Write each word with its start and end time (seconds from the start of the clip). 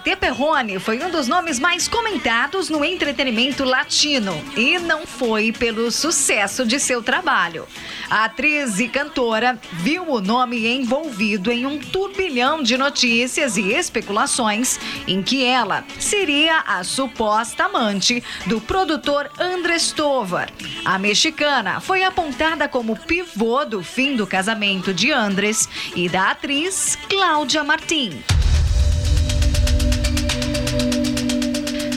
Maite 0.00 0.16
Perrone 0.16 0.78
foi 0.78 0.98
um 1.04 1.10
dos 1.10 1.28
nomes 1.28 1.58
mais 1.58 1.86
comentados 1.86 2.70
no 2.70 2.82
entretenimento 2.82 3.64
latino 3.64 4.32
e 4.56 4.78
não 4.78 5.06
foi 5.06 5.52
pelo 5.52 5.90
sucesso 5.90 6.64
de 6.64 6.80
seu 6.80 7.02
trabalho. 7.02 7.68
A 8.08 8.24
atriz 8.24 8.80
e 8.80 8.88
cantora 8.88 9.58
viu 9.72 10.08
o 10.08 10.20
nome 10.20 10.66
envolvido 10.66 11.52
em 11.52 11.66
um 11.66 11.78
turbilhão 11.78 12.62
de 12.62 12.78
notícias 12.78 13.58
e 13.58 13.74
especulações 13.74 14.78
em 15.06 15.22
que 15.22 15.44
ela 15.44 15.84
seria 15.98 16.60
a 16.60 16.82
suposta 16.82 17.64
amante 17.64 18.24
do 18.46 18.58
produtor 18.58 19.30
Andrés 19.38 19.92
Tovar. 19.92 20.50
A 20.82 20.98
mexicana 20.98 21.78
foi 21.78 22.04
apontada 22.04 22.66
como 22.66 22.96
pivô 22.96 23.66
do 23.66 23.82
fim 23.82 24.16
do 24.16 24.26
casamento 24.26 24.94
de 24.94 25.12
Andrés 25.12 25.68
e 25.94 26.08
da 26.08 26.30
atriz 26.30 26.96
Cláudia 27.06 27.62
Martim. 27.62 28.22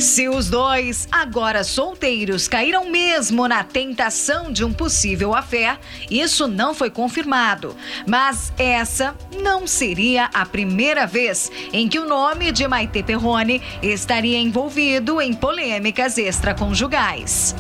Se 0.04 0.28
os 0.28 0.50
dois, 0.50 1.08
agora 1.10 1.64
solteiros, 1.64 2.46
caíram 2.46 2.92
mesmo 2.92 3.48
na 3.48 3.64
tentação 3.64 4.52
de 4.52 4.66
um 4.66 4.74
possível 4.74 5.34
afé, 5.34 5.80
isso 6.12 6.46
não 6.46 6.74
foi 6.74 6.90
confirmado. 6.90 7.74
Mas 8.06 8.52
essa 8.58 9.16
não 9.42 9.66
seria 9.66 10.26
a 10.34 10.46
primeira 10.46 11.08
vez 11.08 11.50
em 11.72 11.88
que 11.88 12.00
o 12.00 12.06
nome 12.06 12.52
de 12.52 12.68
Maite 12.68 13.02
Perrone 13.02 13.62
estaria 13.82 14.38
envolvido 14.38 15.22
em 15.22 15.34
polêmicas 15.34 16.18
extraconjugais. 16.18 17.56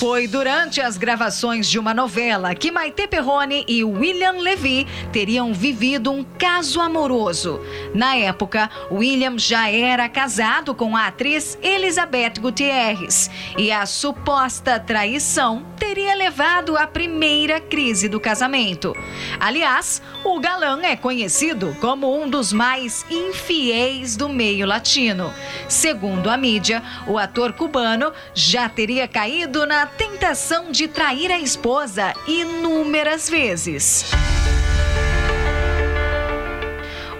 Foi 0.00 0.26
durante 0.26 0.80
as 0.80 0.96
gravações 0.96 1.68
de 1.68 1.78
uma 1.78 1.92
novela 1.92 2.54
que 2.54 2.70
Maite 2.70 3.06
Perrone 3.06 3.66
e 3.68 3.84
William 3.84 4.38
Levy 4.38 4.86
teriam 5.12 5.52
vivido 5.52 6.10
um 6.10 6.24
caso 6.24 6.80
amoroso. 6.80 7.60
Na 7.94 8.16
época, 8.16 8.70
William 8.90 9.36
já 9.36 9.70
era 9.70 10.08
casado 10.08 10.74
com 10.74 10.96
a 10.96 11.08
atriz 11.08 11.58
Elizabeth 11.62 12.40
Gutierrez 12.40 13.30
e 13.58 13.70
a 13.70 13.84
suposta 13.84 14.80
traição 14.80 15.66
teria 15.78 16.14
levado 16.14 16.78
à 16.78 16.86
primeira 16.86 17.60
crise 17.60 18.08
do 18.08 18.18
casamento. 18.18 18.96
Aliás, 19.38 20.00
o 20.24 20.40
galã 20.40 20.80
é 20.82 20.96
conhecido 20.96 21.76
como 21.78 22.18
um 22.18 22.26
dos 22.26 22.54
mais 22.54 23.04
infiéis 23.10 24.16
do 24.16 24.30
meio 24.30 24.66
latino. 24.66 25.30
Segundo 25.68 26.30
a 26.30 26.38
mídia, 26.38 26.82
o 27.06 27.18
ator 27.18 27.52
cubano 27.52 28.12
já 28.32 28.66
teria 28.66 29.06
caído 29.06 29.66
na 29.66 29.89
tentação 29.96 30.70
de 30.70 30.88
trair 30.88 31.30
a 31.30 31.38
esposa 31.38 32.12
inúmeras 32.26 33.28
vezes. 33.28 34.04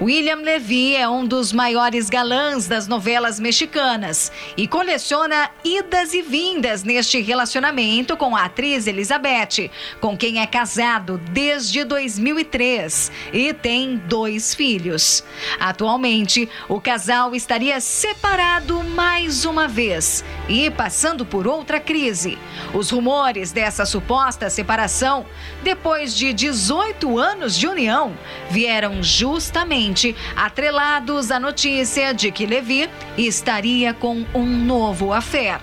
William 0.03 0.37
Levy 0.37 0.97
é 0.97 1.07
um 1.07 1.27
dos 1.27 1.53
maiores 1.53 2.09
galãs 2.09 2.67
das 2.67 2.89
novelas 2.89 3.39
mexicanas 3.39 4.33
e 4.57 4.67
coleciona 4.67 5.51
idas 5.63 6.15
e 6.15 6.23
vindas 6.23 6.83
neste 6.83 7.21
relacionamento 7.21 8.17
com 8.17 8.35
a 8.35 8.47
atriz 8.47 8.87
Elizabeth, 8.87 9.71
com 10.01 10.17
quem 10.17 10.41
é 10.41 10.47
casado 10.47 11.19
desde 11.33 11.85
2003 11.85 13.13
e 13.31 13.53
tem 13.53 13.99
dois 14.07 14.55
filhos. 14.55 15.23
Atualmente, 15.59 16.49
o 16.67 16.81
casal 16.81 17.35
estaria 17.35 17.79
separado 17.79 18.83
mais 18.83 19.45
uma 19.45 19.69
vez 19.69 20.25
e 20.49 20.71
passando 20.71 21.27
por 21.27 21.47
outra 21.47 21.79
crise. 21.79 22.39
Os 22.73 22.89
rumores 22.89 23.53
dessa 23.53 23.85
suposta 23.85 24.49
separação, 24.49 25.27
depois 25.63 26.17
de 26.17 26.33
18 26.33 27.19
anos 27.19 27.55
de 27.55 27.69
união, 27.69 28.17
vieram 28.51 29.03
justamente 29.03 29.90
atrelados 30.37 31.31
à 31.31 31.39
notícia 31.39 32.13
de 32.13 32.31
que 32.31 32.47
Levi 32.47 32.89
estaria 33.17 33.93
com 33.93 34.25
um 34.35 34.47
novo 34.47 35.13
afé. 35.13 35.61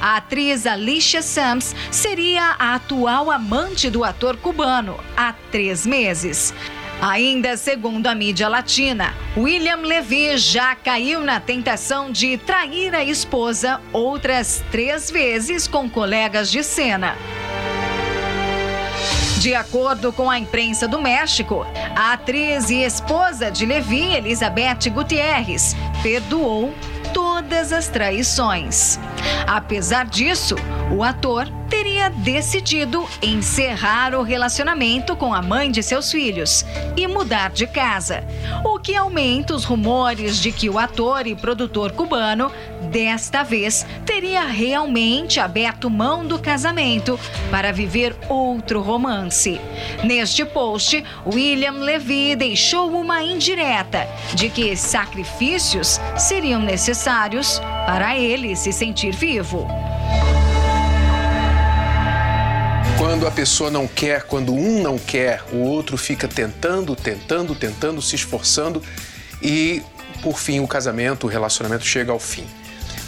A 0.00 0.16
atriz 0.16 0.66
Alicia 0.66 1.22
Sams 1.22 1.74
seria 1.90 2.56
a 2.58 2.74
atual 2.74 3.30
amante 3.30 3.88
do 3.90 4.04
ator 4.04 4.36
cubano 4.36 4.98
há 5.16 5.32
três 5.50 5.86
meses. 5.86 6.52
Ainda 7.00 7.56
segundo 7.56 8.06
a 8.08 8.14
mídia 8.14 8.46
latina, 8.46 9.14
William 9.34 9.78
Levy 9.78 10.36
já 10.36 10.74
caiu 10.74 11.20
na 11.20 11.40
tentação 11.40 12.12
de 12.12 12.36
trair 12.36 12.94
a 12.94 13.02
esposa 13.02 13.80
outras 13.90 14.62
três 14.70 15.10
vezes 15.10 15.66
com 15.66 15.88
colegas 15.88 16.50
de 16.50 16.62
cena. 16.62 17.16
De 19.40 19.54
acordo 19.54 20.12
com 20.12 20.28
a 20.28 20.38
imprensa 20.38 20.86
do 20.86 21.00
México, 21.00 21.64
a 21.96 22.12
atriz 22.12 22.68
e 22.68 22.82
esposa 22.82 23.50
de 23.50 23.64
Levi, 23.64 24.14
Elizabeth 24.14 24.90
Gutierrez, 24.92 25.74
perdoou 26.02 26.74
todas 27.14 27.72
as 27.72 27.88
traições. 27.88 29.00
Apesar 29.46 30.04
disso, 30.04 30.56
o 30.94 31.02
ator 31.02 31.48
teria 31.70 32.10
decidido 32.10 33.08
encerrar 33.22 34.14
o 34.14 34.22
relacionamento 34.22 35.14
com 35.14 35.32
a 35.32 35.40
mãe 35.40 35.70
de 35.70 35.82
seus 35.82 36.10
filhos 36.10 36.66
e 36.96 37.06
mudar 37.06 37.50
de 37.50 37.66
casa, 37.66 38.24
o 38.64 38.78
que 38.78 38.96
aumenta 38.96 39.54
os 39.54 39.64
rumores 39.64 40.40
de 40.40 40.50
que 40.50 40.68
o 40.68 40.78
ator 40.78 41.28
e 41.28 41.34
produtor 41.36 41.92
cubano, 41.92 42.50
desta 42.90 43.44
vez, 43.44 43.86
teria 44.04 44.42
realmente 44.42 45.38
aberto 45.38 45.88
mão 45.88 46.26
do 46.26 46.40
casamento 46.40 47.18
para 47.50 47.72
viver 47.72 48.16
outro 48.28 48.82
romance. 48.82 49.60
Neste 50.02 50.44
post, 50.44 51.04
William 51.24 51.84
Levy 51.84 52.34
deixou 52.34 52.90
uma 52.90 53.22
indireta 53.22 54.08
de 54.34 54.50
que 54.50 54.74
sacrifícios 54.74 56.00
seriam 56.16 56.60
necessários 56.60 57.60
para 57.86 58.18
ele 58.18 58.56
se 58.56 58.72
sentir 58.72 59.14
vivo. 59.14 59.68
Quando 63.10 63.26
a 63.26 63.30
pessoa 63.32 63.72
não 63.72 63.88
quer, 63.88 64.22
quando 64.22 64.54
um 64.54 64.80
não 64.80 64.96
quer, 64.96 65.42
o 65.52 65.56
outro 65.56 65.96
fica 65.96 66.28
tentando, 66.28 66.94
tentando, 66.94 67.56
tentando, 67.56 68.00
se 68.00 68.14
esforçando 68.14 68.80
e, 69.42 69.82
por 70.22 70.38
fim, 70.38 70.60
o 70.60 70.68
casamento, 70.68 71.26
o 71.26 71.28
relacionamento 71.28 71.84
chega 71.84 72.12
ao 72.12 72.20
fim. 72.20 72.46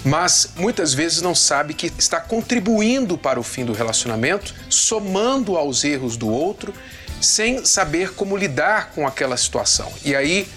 Mas 0.04 0.54
muitas 0.56 0.92
vezes 0.92 1.22
não 1.22 1.36
sabe 1.36 1.72
que 1.72 1.86
está 1.96 2.18
contribuindo 2.18 3.16
para 3.16 3.38
o 3.38 3.44
fim 3.44 3.64
do 3.64 3.72
relacionamento, 3.72 4.52
somando 4.68 5.56
aos 5.56 5.84
erros 5.84 6.16
do 6.16 6.28
outro, 6.28 6.74
sem 7.20 7.64
saber 7.64 8.12
como 8.12 8.36
lidar 8.36 8.90
com 8.90 9.06
aquela 9.06 9.36
situação. 9.36 9.90
E 10.04 10.16
aí 10.16 10.48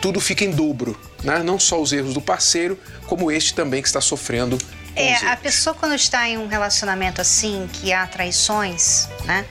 tudo 0.00 0.22
fica 0.22 0.42
em 0.42 0.52
dobro, 0.52 0.98
né? 1.22 1.42
não 1.42 1.58
só 1.58 1.78
os 1.78 1.92
erros 1.92 2.14
do 2.14 2.20
parceiro, 2.22 2.78
como 3.06 3.30
este 3.30 3.52
também 3.52 3.82
que 3.82 3.88
está 3.88 4.00
sofrendo 4.00 4.56
É, 4.96 5.14
a 5.28 5.36
pessoa 5.36 5.74
quando 5.74 5.94
está 5.94 6.28
em 6.28 6.36
um 6.36 6.46
relacionamento 6.46 7.20
assim, 7.20 7.68
que 7.72 7.92
há 7.92 8.06
traições, 8.06 9.08
né? 9.24 9.46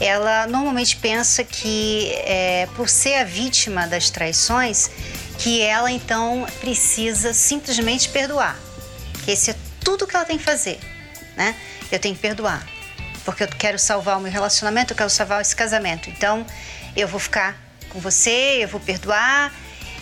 Ela 0.00 0.46
normalmente 0.46 0.96
pensa 0.96 1.42
que, 1.42 2.12
é, 2.24 2.68
por 2.76 2.88
ser 2.88 3.14
a 3.14 3.24
vítima 3.24 3.86
das 3.86 4.10
traições, 4.10 4.90
que 5.38 5.62
ela 5.62 5.90
então 5.90 6.46
precisa 6.60 7.32
simplesmente 7.32 8.08
perdoar. 8.10 8.56
Que 9.24 9.30
esse 9.32 9.50
é 9.50 9.56
tudo 9.82 10.06
que 10.06 10.14
ela 10.14 10.24
tem 10.24 10.38
que 10.38 10.44
fazer, 10.44 10.78
né? 11.36 11.54
Eu 11.90 11.98
tenho 11.98 12.14
que 12.14 12.20
perdoar. 12.20 12.66
Porque 13.24 13.42
eu 13.42 13.48
quero 13.48 13.78
salvar 13.78 14.18
o 14.18 14.20
meu 14.20 14.30
relacionamento, 14.30 14.92
eu 14.92 14.96
quero 14.96 15.10
salvar 15.10 15.40
esse 15.40 15.56
casamento. 15.56 16.10
Então, 16.10 16.46
eu 16.94 17.08
vou 17.08 17.18
ficar 17.18 17.56
com 17.88 17.98
você, 17.98 18.58
eu 18.60 18.68
vou 18.68 18.80
perdoar, 18.80 19.52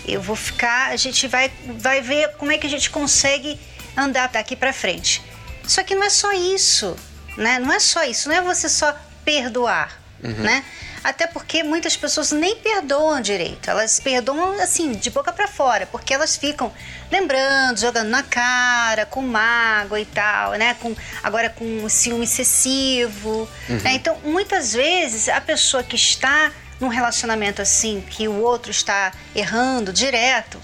eu 0.06 0.20
vou 0.20 0.36
ficar, 0.36 0.90
a 0.90 0.96
gente 0.96 1.26
vai, 1.28 1.50
vai 1.78 2.00
ver 2.00 2.32
como 2.36 2.52
é 2.52 2.58
que 2.58 2.66
a 2.66 2.70
gente 2.70 2.90
consegue 2.90 3.58
andar 3.96 4.28
daqui 4.28 4.54
para 4.56 4.72
frente. 4.72 5.22
Só 5.66 5.82
que 5.82 5.94
não 5.94 6.04
é 6.04 6.10
só 6.10 6.32
isso, 6.32 6.96
né? 7.36 7.58
Não 7.58 7.72
é 7.72 7.80
só 7.80 8.04
isso, 8.04 8.28
não 8.28 8.36
é 8.36 8.42
você 8.42 8.68
só 8.68 8.94
perdoar. 9.24 9.98
né? 10.42 10.64
Até 11.02 11.26
porque 11.26 11.62
muitas 11.62 11.98
pessoas 11.98 12.32
nem 12.32 12.56
perdoam 12.56 13.20
direito. 13.20 13.68
Elas 13.68 14.00
perdoam 14.00 14.58
assim, 14.58 14.92
de 14.92 15.10
boca 15.10 15.30
para 15.32 15.46
fora, 15.46 15.84
porque 15.86 16.14
elas 16.14 16.34
ficam 16.34 16.72
lembrando, 17.10 17.78
jogando 17.78 18.08
na 18.08 18.22
cara, 18.22 19.04
com 19.04 19.20
mágoa 19.20 20.00
e 20.00 20.06
tal, 20.06 20.52
né? 20.52 20.74
Com, 20.80 20.96
agora 21.22 21.50
com 21.50 21.86
ciúme 21.90 22.24
excessivo. 22.24 23.46
né? 23.68 23.92
Então, 23.94 24.16
muitas 24.24 24.72
vezes, 24.72 25.28
a 25.28 25.40
pessoa 25.42 25.82
que 25.82 25.96
está 25.96 26.50
num 26.80 26.88
relacionamento 26.88 27.60
assim, 27.60 28.02
que 28.08 28.26
o 28.26 28.40
outro 28.40 28.70
está 28.70 29.12
errando 29.34 29.92
direto, 29.92 30.58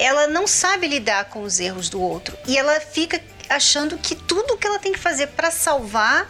ela 0.00 0.26
não 0.26 0.46
sabe 0.46 0.88
lidar 0.88 1.26
com 1.26 1.42
os 1.42 1.60
erros 1.60 1.90
do 1.90 2.00
outro. 2.00 2.36
E 2.46 2.56
ela 2.56 2.80
fica 2.80 3.20
achando 3.48 3.98
que 3.98 4.14
tudo 4.14 4.56
que 4.56 4.66
ela 4.66 4.78
tem 4.78 4.92
que 4.92 4.98
fazer 4.98 5.26
para 5.28 5.50
salvar 5.50 6.26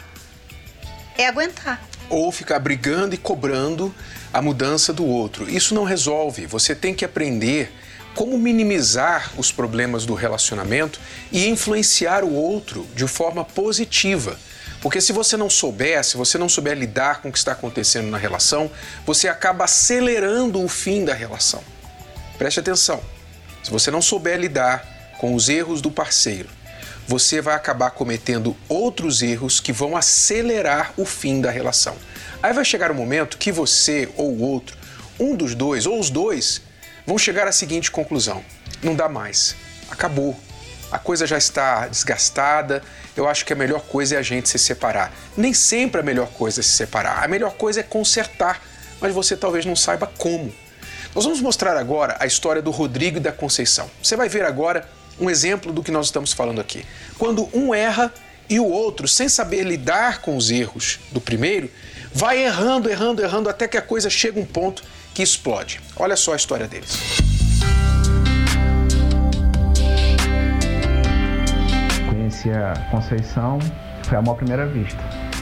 é 1.17 1.25
aguentar. 1.27 1.81
ou 2.09 2.29
ficar 2.29 2.59
brigando 2.59 3.15
e 3.15 3.17
cobrando 3.17 3.95
a 4.33 4.41
mudança 4.41 4.91
do 4.91 5.05
outro. 5.05 5.49
Isso 5.49 5.73
não 5.73 5.85
resolve. 5.85 6.45
Você 6.45 6.75
tem 6.75 6.93
que 6.93 7.05
aprender 7.05 7.71
como 8.13 8.37
minimizar 8.37 9.31
os 9.37 9.49
problemas 9.49 10.05
do 10.05 10.13
relacionamento 10.13 10.99
e 11.31 11.47
influenciar 11.47 12.25
o 12.25 12.33
outro 12.33 12.85
de 12.93 13.07
forma 13.07 13.45
positiva. 13.45 14.37
Porque 14.81 14.99
se 14.99 15.13
você 15.13 15.37
não 15.37 15.49
souber, 15.49 16.03
se 16.03 16.17
você 16.17 16.37
não 16.37 16.49
souber 16.49 16.77
lidar 16.77 17.21
com 17.21 17.29
o 17.29 17.31
que 17.31 17.37
está 17.37 17.53
acontecendo 17.53 18.09
na 18.09 18.17
relação, 18.17 18.69
você 19.05 19.29
acaba 19.29 19.63
acelerando 19.63 20.61
o 20.61 20.67
fim 20.67 21.05
da 21.05 21.13
relação. 21.13 21.63
Preste 22.37 22.59
atenção. 22.59 23.01
Se 23.63 23.69
você 23.69 23.91
não 23.91 24.01
souber 24.01 24.39
lidar 24.39 24.85
com 25.19 25.35
os 25.35 25.49
erros 25.49 25.81
do 25.81 25.91
parceiro, 25.91 26.49
você 27.07 27.41
vai 27.41 27.55
acabar 27.55 27.91
cometendo 27.91 28.55
outros 28.67 29.21
erros 29.21 29.59
que 29.59 29.71
vão 29.71 29.95
acelerar 29.95 30.93
o 30.97 31.05
fim 31.05 31.41
da 31.41 31.51
relação. 31.51 31.95
Aí 32.41 32.53
vai 32.53 32.65
chegar 32.65 32.91
um 32.91 32.95
momento 32.95 33.37
que 33.37 33.51
você 33.51 34.09
ou 34.15 34.31
o 34.31 34.41
outro, 34.41 34.77
um 35.19 35.35
dos 35.35 35.53
dois 35.53 35.85
ou 35.85 35.99
os 35.99 36.09
dois, 36.09 36.61
vão 37.05 37.17
chegar 37.17 37.47
à 37.47 37.51
seguinte 37.51 37.91
conclusão: 37.91 38.43
não 38.81 38.95
dá 38.95 39.07
mais, 39.07 39.55
acabou. 39.89 40.37
A 40.91 40.99
coisa 40.99 41.25
já 41.25 41.37
está 41.37 41.87
desgastada. 41.87 42.83
Eu 43.15 43.27
acho 43.27 43.45
que 43.45 43.53
a 43.53 43.55
melhor 43.55 43.81
coisa 43.81 44.15
é 44.15 44.17
a 44.17 44.21
gente 44.21 44.49
se 44.49 44.59
separar. 44.59 45.13
Nem 45.37 45.53
sempre 45.53 46.01
a 46.01 46.03
melhor 46.03 46.27
coisa 46.27 46.59
é 46.59 46.63
se 46.63 46.71
separar. 46.71 47.23
A 47.23 47.27
melhor 47.27 47.53
coisa 47.53 47.79
é 47.79 47.83
consertar, 47.83 48.61
mas 48.99 49.13
você 49.13 49.37
talvez 49.37 49.65
não 49.65 49.75
saiba 49.75 50.11
como. 50.17 50.53
Nós 51.13 51.25
vamos 51.25 51.41
mostrar 51.41 51.75
agora 51.75 52.15
a 52.19 52.25
história 52.25 52.61
do 52.61 52.71
Rodrigo 52.71 53.17
e 53.17 53.19
da 53.19 53.33
Conceição. 53.33 53.91
Você 54.01 54.15
vai 54.15 54.29
ver 54.29 54.45
agora 54.45 54.87
um 55.19 55.29
exemplo 55.29 55.73
do 55.73 55.83
que 55.83 55.91
nós 55.91 56.05
estamos 56.05 56.31
falando 56.31 56.61
aqui. 56.61 56.85
Quando 57.19 57.49
um 57.53 57.75
erra 57.75 58.13
e 58.49 58.61
o 58.61 58.65
outro, 58.65 59.09
sem 59.09 59.27
saber 59.27 59.63
lidar 59.63 60.21
com 60.21 60.37
os 60.37 60.49
erros 60.49 61.01
do 61.11 61.19
primeiro, 61.19 61.69
vai 62.13 62.41
errando, 62.41 62.89
errando, 62.89 63.21
errando 63.21 63.49
até 63.49 63.67
que 63.67 63.77
a 63.77 63.81
coisa 63.81 64.09
chega 64.09 64.39
a 64.39 64.43
um 64.43 64.45
ponto 64.45 64.83
que 65.13 65.21
explode. 65.21 65.81
Olha 65.97 66.15
só 66.15 66.31
a 66.31 66.37
história 66.37 66.65
deles. 66.65 66.97
Conheci 72.09 72.49
a 72.51 72.87
Conceição, 72.89 73.59
foi 74.03 74.17
amor 74.17 74.35
à 74.35 74.35
primeira 74.35 74.65
vista. 74.65 74.99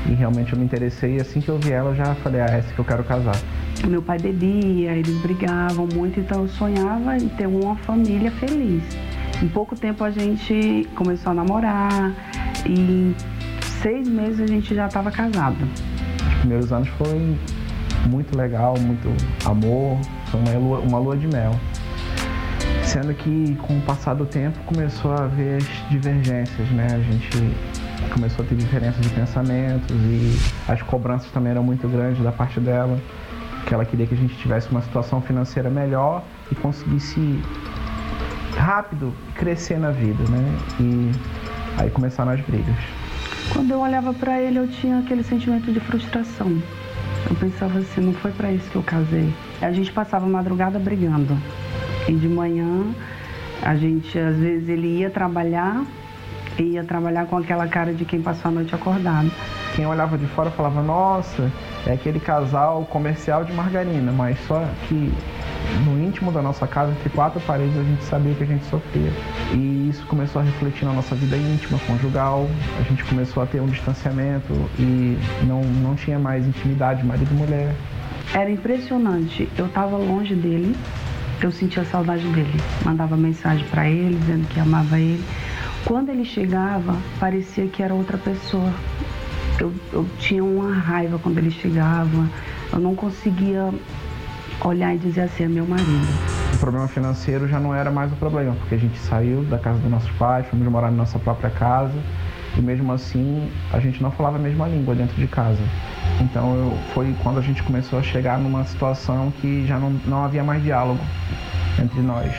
E 0.07 0.15
realmente 0.15 0.51
eu 0.51 0.57
me 0.57 0.65
interessei 0.65 1.17
e 1.17 1.21
assim 1.21 1.39
que 1.41 1.49
eu 1.49 1.59
vi 1.59 1.71
ela 1.71 1.91
eu 1.91 1.95
já 1.95 2.15
falei, 2.15 2.41
ah, 2.41 2.47
é 2.49 2.57
essa 2.57 2.73
que 2.73 2.79
eu 2.79 2.85
quero 2.85 3.03
casar. 3.03 3.39
Meu 3.87 4.01
pai 4.01 4.19
bebia, 4.19 4.91
eles 4.91 5.15
brigavam 5.21 5.87
muito, 5.93 6.19
então 6.19 6.43
eu 6.43 6.49
sonhava 6.49 7.17
em 7.17 7.27
ter 7.29 7.47
uma 7.47 7.75
família 7.77 8.31
feliz. 8.31 8.83
Em 9.41 9.47
pouco 9.47 9.75
tempo 9.75 10.03
a 10.03 10.11
gente 10.11 10.87
começou 10.95 11.31
a 11.31 11.33
namorar 11.33 12.13
e 12.65 12.71
em 12.71 13.15
seis 13.81 14.07
meses 14.07 14.41
a 14.41 14.47
gente 14.47 14.75
já 14.75 14.87
estava 14.87 15.09
casado. 15.09 15.57
Os 16.27 16.39
primeiros 16.39 16.71
anos 16.71 16.89
foi 16.89 17.37
muito 18.07 18.37
legal, 18.37 18.75
muito 18.79 19.09
amor, 19.45 19.97
foi 20.27 20.39
uma 20.39 20.57
lua, 20.57 20.79
uma 20.79 20.99
lua 20.99 21.17
de 21.17 21.27
mel. 21.27 21.51
Sendo 22.83 23.13
que 23.13 23.55
com 23.61 23.77
o 23.77 23.81
passar 23.81 24.15
do 24.15 24.25
tempo 24.25 24.57
começou 24.65 25.11
a 25.11 25.23
haver 25.23 25.57
as 25.57 25.89
divergências, 25.89 26.69
né? 26.71 26.87
A 26.91 26.99
gente 26.99 27.55
começou 28.13 28.43
a 28.43 28.47
ter 28.47 28.55
diferenças 28.55 29.01
de 29.01 29.09
pensamentos 29.09 29.95
e 29.95 30.37
as 30.67 30.81
cobranças 30.81 31.29
também 31.31 31.51
eram 31.51 31.63
muito 31.63 31.87
grandes 31.87 32.23
da 32.23 32.31
parte 32.31 32.59
dela, 32.59 32.99
que 33.65 33.73
ela 33.73 33.85
queria 33.85 34.05
que 34.07 34.13
a 34.13 34.17
gente 34.17 34.35
tivesse 34.37 34.69
uma 34.69 34.81
situação 34.81 35.21
financeira 35.21 35.69
melhor 35.69 36.23
e 36.51 36.55
conseguisse 36.55 37.41
rápido 38.57 39.13
crescer 39.35 39.79
na 39.79 39.91
vida, 39.91 40.23
né? 40.29 40.57
E 40.79 41.11
aí 41.77 41.89
começaram 41.89 42.31
as 42.31 42.41
brigas. 42.41 42.75
Quando 43.53 43.71
eu 43.71 43.79
olhava 43.79 44.13
para 44.13 44.39
ele, 44.39 44.59
eu 44.59 44.67
tinha 44.67 44.99
aquele 44.99 45.23
sentimento 45.23 45.71
de 45.71 45.79
frustração. 45.79 46.61
Eu 47.29 47.35
pensava 47.35 47.79
assim, 47.79 48.01
não 48.01 48.13
foi 48.13 48.31
para 48.31 48.51
isso 48.51 48.69
que 48.69 48.75
eu 48.75 48.83
casei. 48.83 49.33
A 49.61 49.71
gente 49.71 49.91
passava 49.91 50.25
a 50.25 50.29
madrugada 50.29 50.77
brigando. 50.79 51.37
E 52.07 52.13
de 52.13 52.27
manhã, 52.27 52.85
a 53.61 53.75
gente, 53.75 54.17
às 54.17 54.37
vezes, 54.37 54.69
ele 54.69 54.99
ia 54.99 55.09
trabalhar 55.09 55.83
e 56.57 56.63
ia 56.63 56.83
trabalhar 56.83 57.25
com 57.25 57.37
aquela 57.37 57.67
cara 57.67 57.93
de 57.93 58.05
quem 58.05 58.21
passou 58.21 58.49
a 58.49 58.53
noite 58.53 58.73
acordado. 58.73 59.31
Quem 59.79 59.87
olhava 59.87 60.17
de 60.17 60.25
fora 60.27 60.51
falava, 60.51 60.83
nossa, 60.83 61.49
é 61.87 61.93
aquele 61.93 62.19
casal 62.19 62.83
comercial 62.91 63.45
de 63.45 63.53
margarina, 63.53 64.11
mas 64.11 64.37
só 64.45 64.67
que 64.89 65.09
no 65.85 65.97
íntimo 66.03 66.33
da 66.33 66.41
nossa 66.41 66.67
casa, 66.67 66.91
entre 66.91 67.09
quatro 67.09 67.39
paredes, 67.39 67.77
a 67.77 67.83
gente 67.83 68.03
sabia 68.03 68.33
que 68.33 68.43
a 68.43 68.45
gente 68.45 68.65
sofria. 68.65 69.09
E 69.53 69.87
isso 69.89 70.05
começou 70.07 70.41
a 70.41 70.43
refletir 70.43 70.83
na 70.83 70.91
nossa 70.91 71.15
vida 71.15 71.37
íntima, 71.37 71.79
conjugal. 71.87 72.45
A 72.77 72.83
gente 72.89 73.05
começou 73.05 73.41
a 73.41 73.45
ter 73.45 73.61
um 73.61 73.67
distanciamento 73.67 74.51
e 74.77 75.17
não, 75.47 75.61
não 75.61 75.95
tinha 75.95 76.19
mais 76.19 76.45
intimidade 76.45 77.01
marido 77.05 77.29
e 77.31 77.35
mulher. 77.35 77.73
Era 78.33 78.51
impressionante. 78.51 79.47
Eu 79.57 79.67
estava 79.67 79.95
longe 79.95 80.35
dele, 80.35 80.75
eu 81.41 81.53
sentia 81.53 81.85
saudade 81.85 82.27
dele. 82.27 82.59
Mandava 82.83 83.15
mensagem 83.15 83.65
para 83.67 83.89
ele 83.89 84.17
dizendo 84.17 84.45
que 84.49 84.59
amava 84.59 84.99
ele. 84.99 85.23
Quando 85.85 86.09
ele 86.09 86.25
chegava, 86.25 86.97
parecia 87.17 87.65
que 87.67 87.81
era 87.81 87.93
outra 87.93 88.17
pessoa. 88.17 88.73
Eu, 89.59 89.73
eu 89.91 90.05
tinha 90.17 90.43
uma 90.43 90.73
raiva 90.73 91.19
quando 91.19 91.37
ele 91.37 91.51
chegava. 91.51 92.29
Eu 92.71 92.79
não 92.79 92.95
conseguia 92.95 93.69
olhar 94.63 94.93
e 94.93 94.97
dizer 94.97 95.21
assim, 95.21 95.43
é 95.43 95.47
meu 95.47 95.65
marido. 95.65 96.07
O 96.53 96.57
problema 96.57 96.87
financeiro 96.87 97.47
já 97.47 97.59
não 97.59 97.73
era 97.73 97.89
mais 97.91 98.11
o 98.11 98.15
problema, 98.15 98.53
porque 98.55 98.75
a 98.75 98.77
gente 98.77 98.97
saiu 98.99 99.43
da 99.43 99.57
casa 99.57 99.79
dos 99.79 99.89
nossos 99.89 100.11
pais, 100.11 100.45
fomos 100.47 100.67
morar 100.67 100.91
na 100.91 100.97
nossa 100.97 101.17
própria 101.19 101.49
casa 101.49 101.97
e 102.57 102.61
mesmo 102.61 102.91
assim 102.91 103.49
a 103.71 103.79
gente 103.79 104.01
não 104.01 104.11
falava 104.11 104.37
a 104.37 104.39
mesma 104.39 104.67
língua 104.67 104.95
dentro 104.95 105.15
de 105.15 105.27
casa. 105.27 105.61
Então 106.19 106.55
eu, 106.55 106.77
foi 106.93 107.15
quando 107.23 107.39
a 107.39 107.41
gente 107.41 107.63
começou 107.63 107.99
a 107.99 108.01
chegar 108.01 108.37
numa 108.37 108.63
situação 108.65 109.31
que 109.39 109.65
já 109.65 109.77
não, 109.77 109.91
não 110.05 110.25
havia 110.25 110.43
mais 110.43 110.61
diálogo 110.63 110.99
entre 111.81 112.01
nós. 112.01 112.31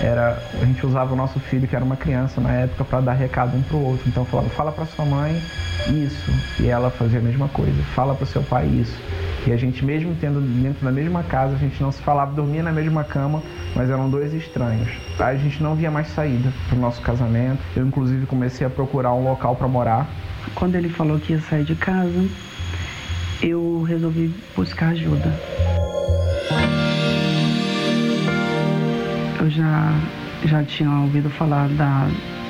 Era, 0.00 0.42
a 0.60 0.64
gente 0.64 0.84
usava 0.84 1.12
o 1.12 1.16
nosso 1.16 1.38
filho, 1.38 1.68
que 1.68 1.76
era 1.76 1.84
uma 1.84 1.96
criança 1.96 2.40
na 2.40 2.52
época, 2.52 2.84
para 2.84 3.00
dar 3.00 3.12
recado 3.12 3.56
um 3.56 3.62
para 3.62 3.76
o 3.76 3.84
outro. 3.84 4.08
Então 4.08 4.22
eu 4.22 4.26
falava, 4.26 4.48
fala 4.50 4.72
para 4.72 4.86
sua 4.86 5.04
mãe 5.04 5.40
isso, 5.88 6.32
e 6.60 6.68
ela 6.68 6.90
fazia 6.90 7.18
a 7.18 7.22
mesma 7.22 7.48
coisa. 7.48 7.82
Fala 7.94 8.14
para 8.14 8.26
seu 8.26 8.42
pai 8.42 8.66
isso. 8.66 8.96
E 9.46 9.52
a 9.52 9.56
gente, 9.56 9.84
mesmo 9.84 10.14
tendo 10.20 10.40
dentro 10.40 10.84
da 10.84 10.92
mesma 10.92 11.22
casa, 11.24 11.54
a 11.54 11.58
gente 11.58 11.82
não 11.82 11.90
se 11.90 12.00
falava, 12.02 12.32
dormia 12.32 12.62
na 12.62 12.70
mesma 12.70 13.02
cama, 13.02 13.42
mas 13.74 13.90
eram 13.90 14.08
dois 14.08 14.32
estranhos. 14.32 14.88
A 15.18 15.34
gente 15.34 15.62
não 15.62 15.74
via 15.74 15.90
mais 15.90 16.08
saída 16.08 16.52
para 16.68 16.76
o 16.76 16.80
nosso 16.80 17.00
casamento. 17.02 17.60
Eu, 17.74 17.86
inclusive, 17.86 18.24
comecei 18.26 18.66
a 18.66 18.70
procurar 18.70 19.12
um 19.14 19.24
local 19.24 19.56
para 19.56 19.66
morar. 19.66 20.08
Quando 20.54 20.76
ele 20.76 20.88
falou 20.88 21.18
que 21.18 21.32
ia 21.32 21.40
sair 21.40 21.64
de 21.64 21.74
casa, 21.74 22.24
eu 23.42 23.82
resolvi 23.82 24.32
buscar 24.54 24.90
ajuda. 24.90 25.32
Eu 29.42 29.50
já, 29.50 29.92
já 30.44 30.62
tinha 30.62 30.88
ouvido 30.88 31.28
falar 31.28 31.68
da, 31.70 32.08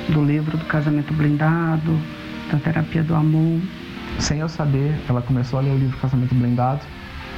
do 0.09 0.23
livro 0.23 0.55
do 0.55 0.65
casamento 0.65 1.11
blindado, 1.11 1.99
da 2.51 2.59
terapia 2.59 3.01
do 3.01 3.15
amor. 3.15 3.59
Sem 4.19 4.41
eu 4.41 4.47
saber, 4.47 4.93
ela 5.09 5.19
começou 5.19 5.57
a 5.57 5.63
ler 5.63 5.71
o 5.71 5.77
livro 5.79 5.97
Casamento 5.97 6.35
Blindado 6.35 6.81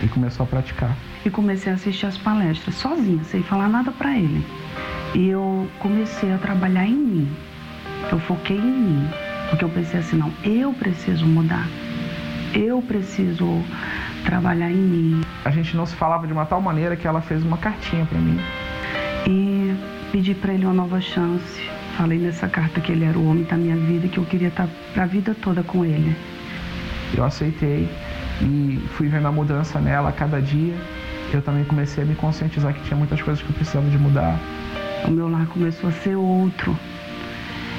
e 0.03 0.09
começou 0.09 0.43
a 0.43 0.47
praticar. 0.47 0.93
E 1.23 1.29
comecei 1.29 1.71
a 1.71 1.75
assistir 1.75 2.05
as 2.05 2.17
palestras 2.17 2.75
sozinha, 2.75 3.23
sem 3.23 3.41
falar 3.43 3.69
nada 3.69 3.93
para 3.93 4.17
ele. 4.17 4.45
E 5.13 5.29
eu 5.29 5.69
comecei 5.79 6.33
a 6.33 6.37
trabalhar 6.37 6.85
em 6.85 6.93
mim. 6.93 7.33
Eu 8.11 8.19
foquei 8.19 8.57
em 8.57 8.61
mim, 8.61 9.09
porque 9.49 9.63
eu 9.63 9.69
pensei 9.69 10.01
assim, 10.01 10.17
não, 10.17 10.33
eu 10.43 10.73
preciso 10.73 11.25
mudar. 11.25 11.65
Eu 12.53 12.81
preciso 12.81 13.63
trabalhar 14.25 14.69
em 14.69 14.75
mim. 14.75 15.21
A 15.45 15.49
gente 15.49 15.77
não 15.77 15.85
se 15.85 15.95
falava 15.95 16.27
de 16.27 16.33
uma 16.33 16.45
tal 16.45 16.59
maneira 16.59 16.97
que 16.97 17.07
ela 17.07 17.21
fez 17.21 17.41
uma 17.41 17.57
cartinha 17.57 18.05
para 18.05 18.19
mim. 18.19 18.37
E 19.27 19.75
pedi 20.11 20.35
para 20.35 20.53
ele 20.53 20.65
uma 20.65 20.73
nova 20.73 21.01
chance. 21.01 21.61
Falei 21.97 22.19
nessa 22.19 22.47
carta 22.47 22.81
que 22.81 22.91
ele 22.91 23.05
era 23.05 23.17
o 23.17 23.27
homem 23.27 23.43
da 23.43 23.55
minha 23.55 23.75
vida 23.75 24.05
e 24.05 24.09
que 24.09 24.17
eu 24.17 24.25
queria 24.25 24.49
estar 24.49 24.67
a 24.95 25.05
vida 25.05 25.35
toda 25.41 25.63
com 25.63 25.83
ele. 25.83 26.15
Eu 27.15 27.23
aceitei 27.23 27.89
e 28.41 28.79
fui 28.89 29.07
vendo 29.07 29.27
a 29.27 29.31
mudança 29.31 29.79
nela 29.79 30.09
a 30.09 30.11
cada 30.11 30.41
dia. 30.41 30.75
Eu 31.33 31.41
também 31.41 31.63
comecei 31.63 32.03
a 32.03 32.05
me 32.05 32.15
conscientizar 32.15 32.73
que 32.73 32.83
tinha 32.83 32.97
muitas 32.97 33.21
coisas 33.21 33.41
que 33.41 33.49
eu 33.49 33.55
precisava 33.55 33.89
de 33.89 33.97
mudar. 33.97 34.39
O 35.07 35.11
meu 35.11 35.27
lar 35.29 35.47
começou 35.47 35.89
a 35.89 35.93
ser 35.93 36.15
outro. 36.15 36.77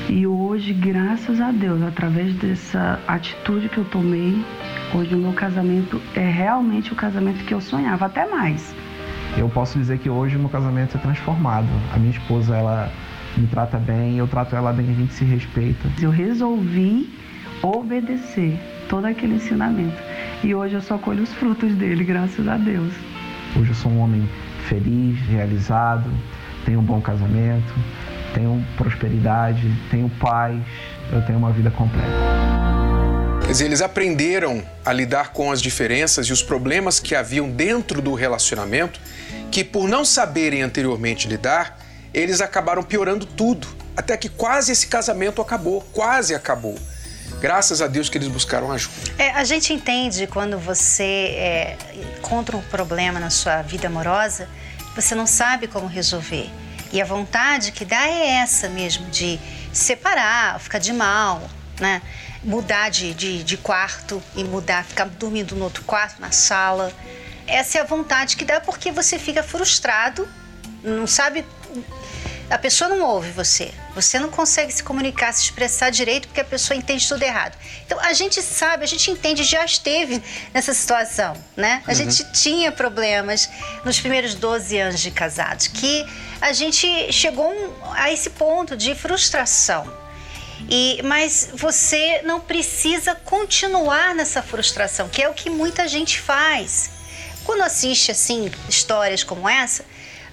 E 0.08 0.26
hoje, 0.26 0.72
graças 0.72 1.40
a 1.40 1.50
Deus, 1.50 1.82
através 1.82 2.34
dessa 2.36 3.00
atitude 3.08 3.68
que 3.68 3.78
eu 3.78 3.84
tomei, 3.84 4.44
hoje 4.94 5.14
o 5.14 5.18
meu 5.18 5.32
casamento 5.32 6.00
é 6.14 6.28
realmente 6.30 6.92
o 6.92 6.96
casamento 6.96 7.44
que 7.44 7.52
eu 7.52 7.60
sonhava, 7.60 8.06
até 8.06 8.26
mais. 8.28 8.74
Eu 9.36 9.48
posso 9.50 9.78
dizer 9.78 9.98
que 9.98 10.08
hoje 10.08 10.36
o 10.36 10.38
meu 10.38 10.48
casamento 10.48 10.96
é 10.96 11.00
transformado. 11.00 11.68
A 11.92 11.98
minha 11.98 12.12
esposa, 12.12 12.56
ela 12.56 12.90
me 13.36 13.46
trata 13.46 13.78
bem, 13.78 14.16
eu 14.16 14.26
trato 14.26 14.56
ela 14.56 14.72
bem, 14.72 14.88
a 14.88 14.94
gente 14.94 15.12
se 15.12 15.24
respeita. 15.24 15.88
Eu 16.00 16.10
resolvi 16.10 17.12
obedecer 17.62 18.58
todo 18.88 19.04
aquele 19.04 19.34
ensinamento. 19.34 19.96
E 20.42 20.54
hoje 20.54 20.74
eu 20.74 20.82
só 20.82 20.96
colho 20.96 21.22
os 21.22 21.32
frutos 21.34 21.74
dele, 21.74 22.02
graças 22.04 22.48
a 22.48 22.56
Deus. 22.56 22.92
Hoje 23.58 23.70
eu 23.70 23.74
sou 23.74 23.92
um 23.92 24.00
homem 24.00 24.26
feliz, 24.68 25.18
realizado, 25.28 26.10
tenho 26.64 26.80
um 26.80 26.84
bom 26.84 27.00
casamento, 27.00 27.74
tenho 28.34 28.64
prosperidade, 28.76 29.70
tenho 29.90 30.08
paz, 30.18 30.58
eu 31.12 31.22
tenho 31.22 31.38
uma 31.38 31.52
vida 31.52 31.70
completa. 31.70 32.36
Quer 33.46 33.52
dizer, 33.52 33.64
eles 33.66 33.80
aprenderam 33.80 34.62
a 34.84 34.92
lidar 34.92 35.32
com 35.32 35.52
as 35.52 35.62
diferenças 35.62 36.26
e 36.26 36.32
os 36.32 36.42
problemas 36.42 36.98
que 36.98 37.14
haviam 37.14 37.48
dentro 37.48 38.02
do 38.02 38.12
relacionamento, 38.12 39.00
que 39.50 39.64
por 39.64 39.88
não 39.88 40.04
saberem 40.04 40.62
anteriormente 40.62 41.28
lidar, 41.28 41.78
eles 42.12 42.40
acabaram 42.40 42.82
piorando 42.82 43.26
tudo, 43.26 43.68
até 43.96 44.16
que 44.16 44.28
quase 44.28 44.72
esse 44.72 44.86
casamento 44.86 45.40
acabou, 45.42 45.80
quase 45.92 46.34
acabou. 46.34 46.78
Graças 47.40 47.82
a 47.82 47.86
Deus 47.86 48.08
que 48.08 48.16
eles 48.16 48.28
buscaram 48.28 48.72
ajuda. 48.72 48.94
É, 49.18 49.30
a 49.30 49.44
gente 49.44 49.72
entende 49.72 50.26
quando 50.26 50.58
você 50.58 51.04
é, 51.36 51.76
encontra 52.18 52.56
um 52.56 52.62
problema 52.62 53.20
na 53.20 53.30
sua 53.30 53.62
vida 53.62 53.88
amorosa, 53.88 54.48
você 54.94 55.14
não 55.14 55.26
sabe 55.26 55.66
como 55.66 55.86
resolver. 55.86 56.50
E 56.92 57.00
a 57.00 57.04
vontade 57.04 57.72
que 57.72 57.84
dá 57.84 58.08
é 58.08 58.36
essa 58.36 58.68
mesmo, 58.68 59.06
de 59.10 59.38
separar, 59.72 60.58
ficar 60.60 60.78
de 60.78 60.92
mal, 60.92 61.42
né? 61.78 62.00
Mudar 62.42 62.90
de, 62.90 63.12
de, 63.12 63.42
de 63.42 63.56
quarto 63.56 64.22
e 64.34 64.44
mudar, 64.44 64.84
ficar 64.84 65.04
dormindo 65.04 65.54
no 65.56 65.64
outro 65.64 65.84
quarto, 65.84 66.20
na 66.20 66.30
sala. 66.30 66.92
Essa 67.46 67.78
é 67.78 67.80
a 67.80 67.84
vontade 67.84 68.36
que 68.36 68.44
dá 68.44 68.60
porque 68.60 68.90
você 68.90 69.18
fica 69.18 69.42
frustrado, 69.42 70.28
não 70.82 71.06
sabe 71.06 71.44
a 72.48 72.58
pessoa 72.58 72.88
não 72.88 73.02
ouve 73.02 73.30
você. 73.32 73.72
Você 73.94 74.18
não 74.18 74.30
consegue 74.30 74.72
se 74.72 74.82
comunicar, 74.82 75.32
se 75.32 75.42
expressar 75.42 75.90
direito 75.90 76.28
porque 76.28 76.40
a 76.40 76.44
pessoa 76.44 76.76
entende 76.76 77.06
tudo 77.06 77.22
errado. 77.22 77.58
Então 77.84 77.98
a 78.00 78.12
gente 78.12 78.40
sabe, 78.40 78.84
a 78.84 78.86
gente 78.86 79.10
entende, 79.10 79.42
já 79.42 79.64
esteve 79.64 80.22
nessa 80.54 80.72
situação, 80.72 81.36
né? 81.56 81.82
A 81.86 81.94
gente 81.94 82.24
tinha 82.32 82.70
problemas 82.70 83.48
nos 83.84 83.98
primeiros 83.98 84.34
12 84.34 84.78
anos 84.78 85.00
de 85.00 85.10
casados, 85.10 85.66
que 85.66 86.06
a 86.40 86.52
gente 86.52 87.12
chegou 87.12 87.52
a 87.94 88.12
esse 88.12 88.30
ponto 88.30 88.76
de 88.76 88.94
frustração. 88.94 89.92
E, 90.70 91.00
mas 91.04 91.50
você 91.52 92.22
não 92.22 92.40
precisa 92.40 93.14
continuar 93.14 94.14
nessa 94.14 94.40
frustração, 94.40 95.08
que 95.08 95.22
é 95.22 95.28
o 95.28 95.34
que 95.34 95.50
muita 95.50 95.88
gente 95.88 96.20
faz. 96.20 96.95
Quando 97.46 97.62
assiste 97.62 98.10
assim 98.10 98.50
histórias 98.68 99.22
como 99.22 99.48
essa, 99.48 99.84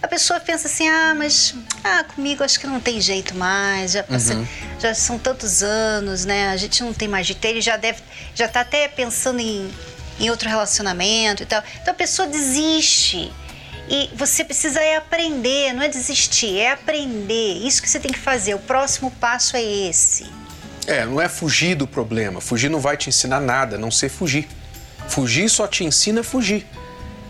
a 0.02 0.08
pessoa 0.08 0.40
pensa 0.40 0.68
assim: 0.68 0.90
ah, 0.90 1.14
mas 1.16 1.54
ah, 1.84 2.04
comigo 2.04 2.44
acho 2.44 2.60
que 2.60 2.66
não 2.68 2.80
tem 2.80 3.00
jeito 3.00 3.36
mais. 3.36 3.92
Já, 3.94 4.04
passei- 4.04 4.36
já 4.80 4.94
são 4.96 5.18
tantos 5.20 5.62
anos, 5.64 6.26
né? 6.26 6.50
A 6.50 6.58
gente 6.58 6.82
não 6.84 6.92
tem 6.94 7.08
mais 7.08 7.28
jeito. 7.28 7.46
Ele 7.46 7.62
já 7.62 7.78
deve, 7.78 8.02
já 8.34 8.48
tá 8.48 8.62
até 8.62 8.88
pensando 8.88 9.40
em, 9.40 9.72
em 10.20 10.30
outro 10.30 10.50
relacionamento 10.50 11.44
e 11.44 11.46
tal. 11.46 11.64
Então 11.82 11.94
a 11.94 11.96
pessoa 11.96 12.28
desiste. 12.28 13.32
E 13.90 14.10
você 14.16 14.44
precisa 14.46 14.80
é 14.80 14.96
aprender, 14.96 15.74
não 15.74 15.84
é 15.84 15.90
desistir, 15.90 16.58
é 16.58 16.72
aprender. 16.72 17.58
Isso 17.68 17.82
que 17.82 17.90
você 17.90 18.00
tem 18.00 18.12
que 18.12 18.20
fazer. 18.20 18.56
O 18.56 18.60
próximo 18.60 19.12
passo 19.12 19.56
é 19.58 19.62
esse. 19.62 20.26
É, 20.88 21.06
não 21.06 21.22
é 21.22 21.30
fugir 21.30 21.76
do 21.76 21.86
problema. 21.86 22.42
Fugir 22.42 22.70
não 22.70 22.80
vai 22.80 22.98
te 22.98 23.10
ensinar 23.10 23.40
nada, 23.40 23.76
a 23.76 23.80
não 23.80 23.92
ser 23.92 24.10
fugir. 24.10 24.48
Fugir 25.08 25.50
só 25.50 25.68
te 25.68 25.84
ensina 25.84 26.22
a 26.22 26.24
fugir. 26.24 26.66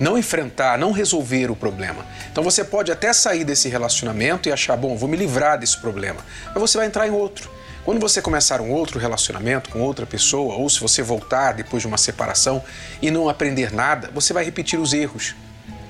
Não 0.03 0.17
enfrentar, 0.17 0.77
não 0.77 0.91
resolver 0.91 1.49
o 1.49 1.55
problema. 1.55 2.05
Então 2.29 2.43
você 2.43 2.61
pode 2.61 2.91
até 2.91 3.13
sair 3.13 3.45
desse 3.45 3.69
relacionamento 3.69 4.49
e 4.49 4.51
achar, 4.51 4.75
bom, 4.75 4.97
vou 4.97 5.07
me 5.07 5.15
livrar 5.15 5.57
desse 5.57 5.77
problema. 5.77 6.19
Mas 6.47 6.59
você 6.59 6.77
vai 6.77 6.87
entrar 6.87 7.07
em 7.07 7.11
outro. 7.11 7.49
Quando 7.85 8.01
você 8.01 8.21
começar 8.21 8.59
um 8.59 8.69
outro 8.69 8.99
relacionamento 8.99 9.69
com 9.69 9.79
outra 9.79 10.05
pessoa, 10.05 10.55
ou 10.55 10.69
se 10.69 10.81
você 10.81 11.01
voltar 11.01 11.53
depois 11.53 11.83
de 11.83 11.87
uma 11.87 11.97
separação 11.97 12.61
e 13.01 13.09
não 13.09 13.29
aprender 13.29 13.71
nada, 13.73 14.09
você 14.13 14.33
vai 14.33 14.43
repetir 14.43 14.77
os 14.77 14.91
erros. 14.91 15.35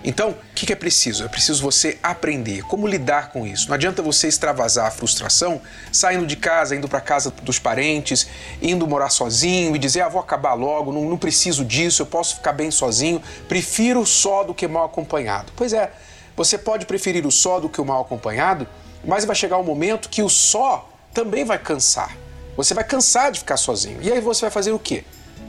Então, 0.03 0.31
o 0.31 0.35
que 0.53 0.73
é 0.73 0.75
preciso? 0.75 1.23
É 1.23 1.27
preciso 1.29 1.61
você 1.61 1.97
aprender 2.03 2.63
como 2.63 2.85
lidar 2.85 3.31
com 3.31 3.47
isso. 3.47 3.69
Não 3.69 3.75
adianta 3.75 4.01
você 4.01 4.27
extravasar 4.27 4.87
a 4.87 4.91
frustração 4.91 5.61
saindo 5.91 6.27
de 6.27 6.35
casa, 6.35 6.75
indo 6.75 6.89
para 6.89 6.99
casa 6.99 7.31
dos 7.41 7.57
parentes, 7.57 8.27
indo 8.61 8.85
morar 8.85 9.09
sozinho 9.09 9.75
e 9.75 9.79
dizer: 9.79 10.01
ah, 10.01 10.09
vou 10.09 10.19
acabar 10.19 10.53
logo, 10.53 10.91
não, 10.91 11.05
não 11.05 11.17
preciso 11.17 11.63
disso, 11.63 12.01
eu 12.01 12.05
posso 12.05 12.35
ficar 12.35 12.51
bem 12.51 12.69
sozinho, 12.69 13.21
prefiro 13.47 14.05
só 14.05 14.43
do 14.43 14.53
que 14.53 14.67
mal 14.67 14.85
acompanhado. 14.85 15.53
Pois 15.55 15.71
é, 15.71 15.91
você 16.35 16.57
pode 16.57 16.85
preferir 16.85 17.25
o 17.25 17.31
só 17.31 17.59
do 17.59 17.69
que 17.69 17.79
o 17.79 17.85
mal 17.85 18.01
acompanhado, 18.01 18.67
mas 19.05 19.23
vai 19.23 19.35
chegar 19.35 19.57
um 19.57 19.63
momento 19.63 20.09
que 20.09 20.21
o 20.21 20.29
só 20.29 20.89
também 21.13 21.45
vai 21.45 21.59
cansar. 21.59 22.17
Você 22.57 22.73
vai 22.73 22.83
cansar 22.83 23.31
de 23.31 23.39
ficar 23.39 23.57
sozinho. 23.57 23.99
E 24.01 24.11
aí 24.11 24.19
você 24.19 24.41
vai 24.41 24.51
fazer 24.51 24.71
o 24.71 24.79
quê? 24.79 25.03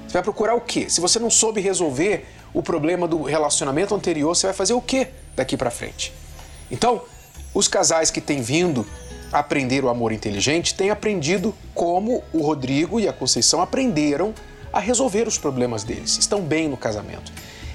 Você 0.06 0.12
vai 0.14 0.22
procurar 0.22 0.54
o 0.54 0.60
quê? 0.60 0.88
Se 0.88 1.00
você 1.00 1.18
não 1.18 1.30
soube 1.30 1.60
resolver 1.60 2.26
o 2.54 2.62
problema 2.62 3.06
do 3.08 3.22
relacionamento 3.22 3.94
anterior, 3.94 4.34
você 4.34 4.46
vai 4.46 4.54
fazer 4.54 4.72
o 4.72 4.80
quê 4.80 5.08
daqui 5.34 5.56
para 5.56 5.70
frente? 5.70 6.14
Então, 6.70 7.02
os 7.52 7.68
casais 7.68 8.10
que 8.10 8.20
têm 8.20 8.40
vindo 8.40 8.86
aprender 9.32 9.84
o 9.84 9.88
amor 9.88 10.12
inteligente 10.12 10.74
têm 10.74 10.90
aprendido 10.90 11.54
como 11.74 12.22
o 12.32 12.40
Rodrigo 12.40 13.00
e 13.00 13.08
a 13.08 13.12
Conceição 13.12 13.60
aprenderam 13.60 14.32
a 14.72 14.78
resolver 14.78 15.26
os 15.26 15.36
problemas 15.36 15.82
deles. 15.82 16.16
Estão 16.16 16.40
bem 16.40 16.68
no 16.68 16.76
casamento. 16.76 17.32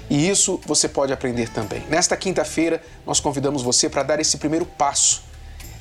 E 0.09 0.27
isso 0.27 0.59
você 0.65 0.87
pode 0.87 1.13
aprender 1.13 1.49
também. 1.49 1.83
Nesta 1.89 2.17
quinta-feira, 2.17 2.81
nós 3.05 3.19
convidamos 3.19 3.61
você 3.61 3.87
para 3.87 4.03
dar 4.03 4.19
esse 4.19 4.37
primeiro 4.37 4.65
passo 4.65 5.29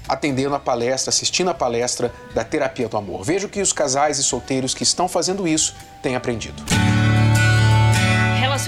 atendendo 0.08 0.54
a 0.54 0.58
palestra, 0.58 1.10
assistindo 1.10 1.50
a 1.50 1.54
palestra 1.54 2.12
da 2.34 2.42
Terapia 2.42 2.88
do 2.88 2.96
Amor. 2.96 3.22
Veja 3.22 3.46
o 3.46 3.50
que 3.50 3.60
os 3.60 3.72
casais 3.72 4.18
e 4.18 4.22
solteiros 4.22 4.74
que 4.74 4.82
estão 4.82 5.06
fazendo 5.06 5.46
isso 5.46 5.74
têm 6.02 6.16
aprendido. 6.16 6.62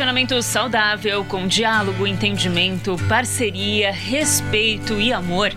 Relacionamento 0.01 0.43
saudável 0.43 1.23
com 1.27 1.47
diálogo, 1.47 2.07
entendimento, 2.07 2.97
parceria, 3.07 3.93
respeito 3.93 4.99
e 4.99 5.13
amor 5.13 5.53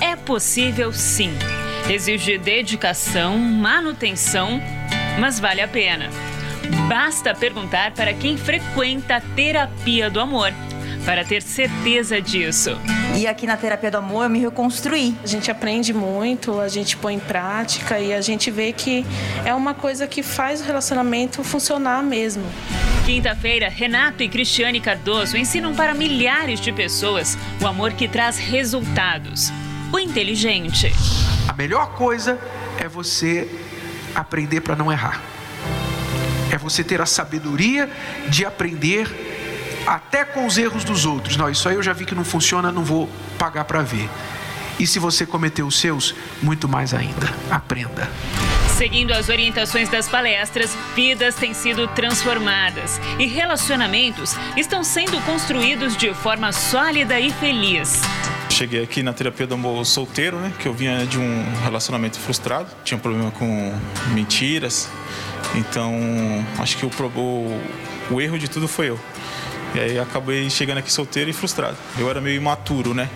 é 0.00 0.16
possível 0.16 0.92
sim. 0.92 1.30
Exige 1.88 2.36
dedicação, 2.36 3.38
manutenção, 3.38 4.60
mas 5.20 5.38
vale 5.38 5.60
a 5.60 5.68
pena. 5.68 6.10
Basta 6.88 7.36
perguntar 7.36 7.92
para 7.92 8.12
quem 8.12 8.36
frequenta 8.36 9.14
a 9.14 9.20
terapia 9.20 10.10
do 10.10 10.18
amor 10.18 10.52
para 11.04 11.24
ter 11.24 11.42
certeza 11.42 12.20
disso. 12.20 12.78
E 13.16 13.26
aqui 13.26 13.46
na 13.46 13.56
terapia 13.56 13.90
do 13.90 13.98
amor 13.98 14.24
eu 14.24 14.30
me 14.30 14.40
reconstruí. 14.40 15.14
A 15.22 15.26
gente 15.26 15.50
aprende 15.50 15.92
muito, 15.92 16.58
a 16.58 16.68
gente 16.68 16.96
põe 16.96 17.14
em 17.14 17.18
prática 17.18 18.00
e 18.00 18.12
a 18.12 18.20
gente 18.20 18.50
vê 18.50 18.72
que 18.72 19.04
é 19.44 19.54
uma 19.54 19.74
coisa 19.74 20.06
que 20.06 20.22
faz 20.22 20.60
o 20.60 20.64
relacionamento 20.64 21.44
funcionar 21.44 22.02
mesmo. 22.02 22.44
Quinta-feira, 23.04 23.68
Renato 23.68 24.22
e 24.22 24.28
Cristiane 24.28 24.80
Cardoso 24.80 25.36
ensinam 25.36 25.74
para 25.74 25.92
milhares 25.92 26.58
de 26.58 26.72
pessoas 26.72 27.36
o 27.60 27.66
amor 27.66 27.92
que 27.92 28.08
traz 28.08 28.38
resultados. 28.38 29.52
O 29.92 29.98
inteligente. 29.98 30.90
A 31.46 31.52
melhor 31.52 31.92
coisa 31.92 32.38
é 32.78 32.88
você 32.88 33.48
aprender 34.14 34.62
para 34.62 34.74
não 34.74 34.90
errar. 34.90 35.22
É 36.50 36.56
você 36.56 36.82
ter 36.82 37.00
a 37.00 37.06
sabedoria 37.06 37.90
de 38.28 38.44
aprender 38.44 39.33
até 39.86 40.24
com 40.24 40.46
os 40.46 40.58
erros 40.58 40.84
dos 40.84 41.04
outros. 41.04 41.36
Não, 41.36 41.48
isso 41.48 41.68
aí 41.68 41.74
eu 41.74 41.82
já 41.82 41.92
vi 41.92 42.04
que 42.04 42.14
não 42.14 42.24
funciona, 42.24 42.70
não 42.72 42.84
vou 42.84 43.08
pagar 43.38 43.64
para 43.64 43.82
ver. 43.82 44.08
E 44.78 44.86
se 44.86 44.98
você 44.98 45.24
cometeu 45.24 45.66
os 45.66 45.78
seus, 45.78 46.14
muito 46.42 46.68
mais 46.68 46.92
ainda. 46.92 47.32
Aprenda. 47.50 48.10
Seguindo 48.76 49.12
as 49.12 49.28
orientações 49.28 49.88
das 49.88 50.08
palestras, 50.08 50.76
vidas 50.96 51.36
têm 51.36 51.54
sido 51.54 51.86
transformadas 51.88 53.00
e 53.20 53.26
relacionamentos 53.26 54.34
estão 54.56 54.82
sendo 54.82 55.20
construídos 55.24 55.96
de 55.96 56.12
forma 56.12 56.50
sólida 56.50 57.20
e 57.20 57.30
feliz. 57.30 58.00
Cheguei 58.50 58.82
aqui 58.82 59.00
na 59.02 59.12
terapia 59.12 59.46
do 59.46 59.54
amor 59.54 59.84
solteiro, 59.86 60.38
né? 60.38 60.52
Que 60.58 60.66
eu 60.66 60.74
vinha 60.74 61.06
de 61.06 61.18
um 61.18 61.44
relacionamento 61.62 62.18
frustrado, 62.18 62.66
tinha 62.84 62.98
um 62.98 63.00
problema 63.00 63.30
com 63.30 63.72
mentiras. 64.12 64.88
Então, 65.54 65.94
acho 66.58 66.76
que 66.76 66.84
o, 66.84 66.90
o, 67.16 67.60
o 68.10 68.20
erro 68.20 68.38
de 68.38 68.48
tudo 68.48 68.66
foi 68.66 68.90
eu. 68.90 68.98
E 69.74 69.80
aí 69.80 69.98
acabei 69.98 70.48
chegando 70.48 70.78
aqui 70.78 70.92
solteiro 70.92 71.28
e 71.28 71.32
frustrado. 71.32 71.76
Eu 71.98 72.08
era 72.08 72.20
meio 72.20 72.36
imaturo, 72.36 72.94
né? 72.94 73.10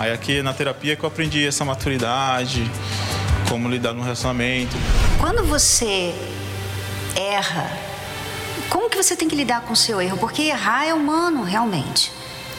Aí 0.00 0.10
aqui 0.10 0.42
na 0.42 0.54
terapia 0.54 0.96
que 0.96 1.04
eu 1.04 1.08
aprendi 1.08 1.46
essa 1.46 1.66
maturidade, 1.66 2.68
como 3.48 3.68
lidar 3.68 3.92
no 3.92 4.02
relacionamento. 4.02 4.74
Quando 5.20 5.44
você 5.44 6.14
erra, 7.14 7.70
como 8.70 8.88
que 8.88 8.96
você 8.96 9.14
tem 9.14 9.28
que 9.28 9.36
lidar 9.36 9.60
com 9.60 9.74
o 9.74 9.76
seu 9.76 10.00
erro? 10.00 10.16
Porque 10.16 10.42
errar 10.42 10.86
é 10.86 10.94
humano, 10.94 11.42
realmente. 11.42 12.10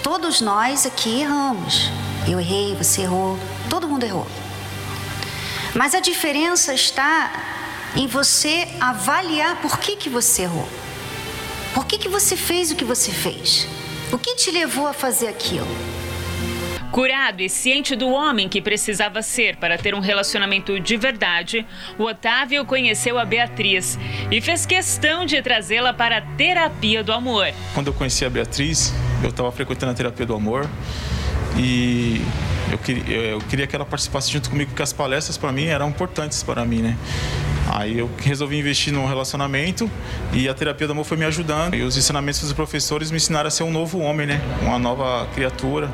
Todos 0.03 0.39
nós 0.39 0.85
aqui 0.85 1.21
erramos. 1.21 1.89
Eu 2.27 2.39
errei, 2.39 2.75
você 2.75 3.01
errou, 3.01 3.39
todo 3.67 3.87
mundo 3.87 4.03
errou. 4.03 4.27
Mas 5.73 5.95
a 5.95 5.99
diferença 5.99 6.71
está 6.71 7.31
em 7.95 8.05
você 8.05 8.67
avaliar 8.79 9.55
por 9.59 9.79
que, 9.79 9.95
que 9.95 10.07
você 10.07 10.43
errou. 10.43 10.69
Por 11.73 11.85
que, 11.85 11.97
que 11.97 12.07
você 12.07 12.37
fez 12.37 12.71
o 12.71 12.75
que 12.75 12.85
você 12.85 13.11
fez? 13.11 13.67
O 14.11 14.17
que 14.17 14.35
te 14.35 14.51
levou 14.51 14.85
a 14.85 14.93
fazer 14.93 15.27
aquilo? 15.27 15.67
Curado 16.91 17.41
e 17.41 17.49
ciente 17.49 17.95
do 17.95 18.09
homem 18.09 18.47
que 18.47 18.61
precisava 18.61 19.23
ser 19.23 19.55
para 19.55 19.75
ter 19.79 19.95
um 19.95 19.99
relacionamento 19.99 20.79
de 20.79 20.95
verdade, 20.95 21.65
o 21.97 22.03
Otávio 22.03 22.63
conheceu 22.65 23.17
a 23.17 23.25
Beatriz 23.25 23.97
e 24.29 24.39
fez 24.39 24.67
questão 24.67 25.25
de 25.25 25.41
trazê-la 25.41 25.91
para 25.91 26.19
a 26.19 26.21
terapia 26.21 27.03
do 27.03 27.11
amor. 27.11 27.47
Quando 27.73 27.87
eu 27.87 27.93
conheci 27.93 28.23
a 28.23 28.29
Beatriz, 28.29 28.93
eu 29.23 29.29
estava 29.29 29.51
frequentando 29.51 29.93
a 29.93 29.95
terapia 29.95 30.27
do 30.27 30.35
amor 30.35 30.69
e 31.57 32.21
eu 32.71 32.77
queria, 32.77 33.15
eu 33.15 33.39
queria 33.39 33.65
que 33.65 33.75
ela 33.75 33.85
participasse 33.85 34.31
junto 34.31 34.51
comigo, 34.51 34.69
porque 34.69 34.83
as 34.83 34.93
palestras 34.93 35.39
para 35.39 35.51
mim 35.51 35.65
eram 35.65 35.89
importantes 35.89 36.43
para 36.43 36.63
mim, 36.63 36.83
né? 36.83 36.97
Aí 37.69 37.99
eu 37.99 38.09
resolvi 38.17 38.57
investir 38.57 38.93
num 38.93 39.05
relacionamento 39.05 39.89
e 40.31 40.47
a 40.49 40.53
terapia 40.53 40.87
do 40.87 40.93
amor 40.93 41.05
foi 41.05 41.17
me 41.17 41.25
ajudando. 41.25 41.75
E 41.75 41.81
os 41.81 41.97
ensinamentos 41.97 42.41
dos 42.41 42.53
professores 42.53 43.11
me 43.11 43.17
ensinaram 43.17 43.47
a 43.47 43.51
ser 43.51 43.63
um 43.63 43.71
novo 43.71 43.99
homem, 43.99 44.27
né? 44.27 44.41
Uma 44.61 44.77
nova 44.77 45.27
criatura 45.33 45.89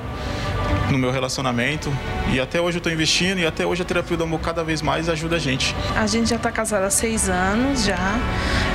no 0.91 0.97
meu 0.97 1.11
relacionamento. 1.11 1.91
E 2.31 2.39
até 2.39 2.59
hoje 2.59 2.77
eu 2.77 2.79
estou 2.79 2.91
investindo 2.91 3.39
e 3.39 3.45
até 3.45 3.65
hoje 3.65 3.81
a 3.81 3.85
terapia 3.85 4.17
do 4.17 4.23
amor 4.23 4.39
cada 4.39 4.63
vez 4.63 4.81
mais 4.81 5.09
ajuda 5.09 5.35
a 5.35 5.39
gente. 5.39 5.75
A 5.95 6.07
gente 6.07 6.29
já 6.29 6.35
está 6.35 6.51
casado 6.51 6.83
há 6.83 6.89
seis 6.89 7.29
anos 7.29 7.83
já. 7.83 8.19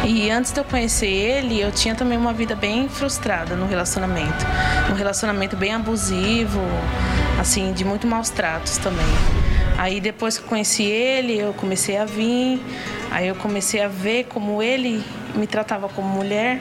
E 0.05 0.31
antes 0.31 0.53
de 0.53 0.61
eu 0.61 0.65
conhecer 0.65 1.07
ele, 1.09 1.61
eu 1.61 1.73
tinha 1.73 1.95
também 1.95 2.19
uma 2.19 2.33
vida 2.33 2.55
bem 2.55 2.89
frustrada 2.89 3.57
no 3.57 3.67
relacionamento. 3.67 4.45
Um 4.91 4.95
relacionamento 4.95 5.57
bem 5.57 5.75
abusivo, 5.75 6.61
assim, 7.41 7.73
de 7.73 7.85
muito 7.85 8.07
maus 8.07 8.31
tratos 8.31 8.77
também. 8.79 9.07
Aí 9.77 10.01
depois 10.01 10.39
que 10.39 10.45
conheci 10.45 10.85
ele, 10.85 11.39
eu 11.39 11.53
comecei 11.55 11.97
a 11.97 12.05
vir, 12.05 12.63
aí 13.11 13.29
eu 13.29 13.35
comecei 13.35 13.83
a 13.83 13.89
ver 13.89 14.25
como 14.25 14.63
ele 14.63 15.05
me 15.35 15.47
tratava 15.47 15.89
como 15.89 16.09
mulher. 16.09 16.61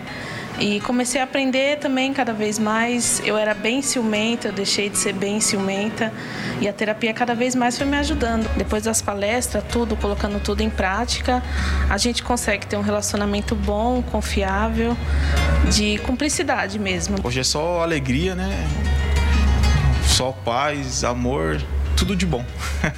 E 0.59 0.79
comecei 0.81 1.19
a 1.19 1.23
aprender 1.23 1.79
também 1.79 2.13
cada 2.13 2.31
vez 2.31 2.59
mais. 2.59 3.21
Eu 3.25 3.37
era 3.37 3.53
bem 3.53 3.81
ciumenta, 3.81 4.49
eu 4.49 4.51
deixei 4.51 4.87
de 4.87 4.97
ser 4.97 5.13
bem 5.13 5.41
ciumenta. 5.41 6.13
E 6.61 6.67
a 6.67 6.73
terapia 6.73 7.13
cada 7.13 7.33
vez 7.33 7.55
mais 7.55 7.77
foi 7.77 7.87
me 7.87 7.97
ajudando. 7.97 8.47
Depois 8.55 8.83
das 8.83 9.01
palestras, 9.01 9.63
tudo, 9.71 9.95
colocando 9.95 10.39
tudo 10.39 10.61
em 10.61 10.69
prática, 10.69 11.41
a 11.89 11.97
gente 11.97 12.21
consegue 12.21 12.67
ter 12.67 12.77
um 12.77 12.81
relacionamento 12.81 13.55
bom, 13.55 14.03
confiável, 14.03 14.95
de 15.71 15.97
cumplicidade 15.99 16.77
mesmo. 16.77 17.17
Hoje 17.23 17.39
é 17.39 17.43
só 17.43 17.81
alegria, 17.81 18.35
né? 18.35 18.67
Só 20.05 20.31
paz, 20.31 21.03
amor, 21.03 21.59
tudo 22.03 22.17
de 22.17 22.25
bom. 22.25 22.45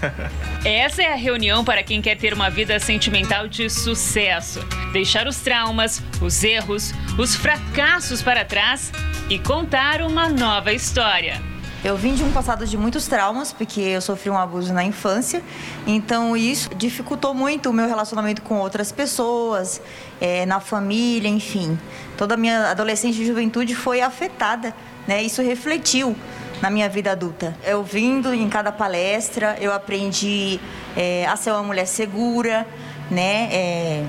Essa 0.66 1.04
é 1.04 1.14
a 1.14 1.16
reunião 1.16 1.64
para 1.64 1.84
quem 1.84 2.02
quer 2.02 2.18
ter 2.18 2.34
uma 2.34 2.50
vida 2.50 2.80
sentimental 2.80 3.48
de 3.48 3.70
sucesso. 3.70 4.60
Deixar 4.92 5.28
os 5.28 5.38
traumas, 5.38 6.02
os 6.20 6.44
erros, 6.44 6.92
os 7.16 7.36
fracassos 7.36 8.24
para 8.24 8.44
trás 8.44 8.92
e 9.30 9.38
contar 9.38 10.02
uma 10.02 10.28
nova 10.28 10.74
história. 10.74 11.40
Eu 11.84 11.96
vim 11.96 12.16
de 12.16 12.24
um 12.24 12.32
passado 12.32 12.66
de 12.66 12.76
muitos 12.76 13.06
traumas, 13.06 13.54
porque 13.54 13.80
eu 13.80 14.02
sofri 14.02 14.32
um 14.32 14.38
abuso 14.38 14.74
na 14.74 14.84
infância, 14.84 15.44
então 15.86 16.36
isso 16.36 16.74
dificultou 16.74 17.32
muito 17.32 17.70
o 17.70 17.74
meu 17.74 17.88
relacionamento 17.88 18.42
com 18.42 18.56
outras 18.58 18.92
pessoas, 18.92 19.80
é, 20.20 20.48
na 20.48 20.60
família, 20.60 21.30
enfim. 21.30 21.78
Toda 22.18 22.34
a 22.34 22.38
minha 22.38 22.72
adolescência 22.72 23.22
e 23.22 23.26
juventude 23.28 23.76
foi 23.76 24.02
afetada, 24.02 24.76
né? 25.08 25.22
Isso 25.22 25.44
refletiu 25.44 26.16
na 26.62 26.70
minha 26.70 26.90
vida 26.90 27.12
adulta. 27.12 27.56
Eu 27.64 27.84
vindo 27.84 28.34
em 28.34 28.50
cada 28.50 28.72
palestra, 28.72 29.58
eu 29.60 29.74
aprendi 29.74 30.60
é, 30.96 31.26
a 31.26 31.36
ser 31.36 31.52
uma 31.52 31.64
mulher 31.64 31.86
segura, 31.86 32.66
né? 33.10 33.50
É, 33.52 34.06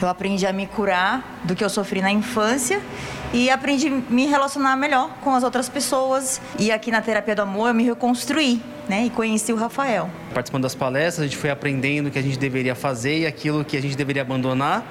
eu 0.00 0.08
aprendi 0.08 0.46
a 0.46 0.52
me 0.52 0.66
curar 0.66 1.40
do 1.44 1.54
que 1.54 1.62
eu 1.62 1.68
sofri 1.68 2.00
na 2.00 2.10
infância 2.10 2.80
e 3.32 3.50
aprendi 3.50 3.88
a 3.88 3.90
me 3.90 4.26
relacionar 4.26 4.74
melhor 4.74 5.10
com 5.20 5.34
as 5.34 5.44
outras 5.44 5.68
pessoas. 5.68 6.40
E 6.58 6.72
aqui 6.72 6.90
na 6.90 7.02
terapia 7.02 7.34
do 7.34 7.42
amor 7.42 7.68
eu 7.68 7.74
me 7.74 7.84
reconstruí, 7.84 8.62
né? 8.88 9.04
E 9.04 9.10
conheci 9.10 9.52
o 9.52 9.56
Rafael. 9.56 10.08
Participando 10.32 10.62
das 10.62 10.74
palestras, 10.74 11.20
a 11.20 11.28
gente 11.28 11.36
foi 11.36 11.50
aprendendo 11.50 12.06
o 12.06 12.10
que 12.10 12.18
a 12.18 12.22
gente 12.22 12.38
deveria 12.38 12.74
fazer 12.74 13.20
e 13.20 13.26
aquilo 13.26 13.64
que 13.64 13.76
a 13.76 13.82
gente 13.82 13.96
deveria 13.96 14.22
abandonar. 14.22 14.84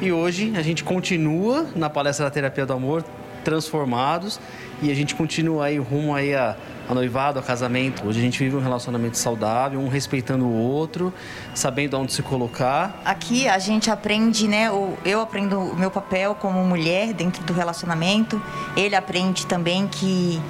E 0.00 0.12
hoje 0.12 0.52
a 0.56 0.62
gente 0.62 0.82
continua 0.82 1.66
na 1.74 1.88
palestra 1.88 2.26
da 2.26 2.30
terapia 2.30 2.66
do 2.66 2.72
amor 2.72 3.04
transformados 3.44 4.40
e 4.82 4.90
a 4.90 4.94
gente 4.94 5.14
continua 5.14 5.66
aí 5.66 5.78
rumo 5.78 6.14
aí 6.14 6.34
a, 6.34 6.56
a 6.88 6.94
noivado, 6.94 7.38
a 7.38 7.42
casamento. 7.42 8.06
Hoje 8.06 8.18
a 8.18 8.22
gente 8.22 8.38
vive 8.38 8.56
um 8.56 8.60
relacionamento 8.60 9.16
saudável, 9.16 9.80
um 9.80 9.88
respeitando 9.88 10.44
o 10.44 10.52
outro, 10.54 11.12
sabendo 11.54 11.98
onde 11.98 12.12
se 12.12 12.22
colocar. 12.22 13.00
Aqui 13.04 13.48
a 13.48 13.58
gente 13.58 13.90
aprende, 13.90 14.46
né? 14.46 14.68
Eu 15.04 15.20
aprendo 15.20 15.58
o 15.58 15.76
meu 15.76 15.90
papel 15.90 16.34
como 16.34 16.62
mulher 16.64 17.12
dentro 17.12 17.42
do 17.44 17.52
relacionamento. 17.52 18.40
Ele 18.76 18.94
aprende 18.94 19.46
também 19.46 19.86
que, 19.86 20.40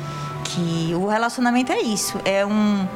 que 0.44 0.92
o 0.94 1.06
relacionamento 1.06 1.72
é 1.72 1.80
isso, 1.80 2.20
é 2.24 2.44
um 2.44 2.86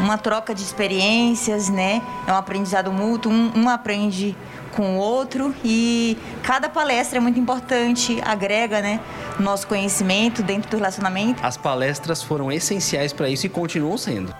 uma 0.00 0.16
troca 0.16 0.54
de 0.54 0.62
experiências, 0.62 1.68
né? 1.68 2.00
É 2.26 2.32
um 2.32 2.36
aprendizado 2.36 2.90
mútuo, 2.90 3.30
um, 3.30 3.52
um 3.54 3.68
aprende 3.68 4.34
com 4.72 4.96
o 4.96 4.98
outro 4.98 5.54
e 5.64 6.16
cada 6.42 6.68
palestra 6.68 7.18
é 7.18 7.20
muito 7.20 7.38
importante, 7.38 8.20
agrega, 8.24 8.80
né, 8.80 9.00
nosso 9.42 9.66
conhecimento 9.66 10.42
dentro 10.42 10.70
do 10.70 10.76
relacionamento. 10.76 11.44
As 11.44 11.56
palestras 11.56 12.22
foram 12.22 12.50
essenciais 12.50 13.12
para 13.12 13.28
isso 13.28 13.46
e 13.46 13.48
continuam 13.48 13.96
sendo. 13.96 14.34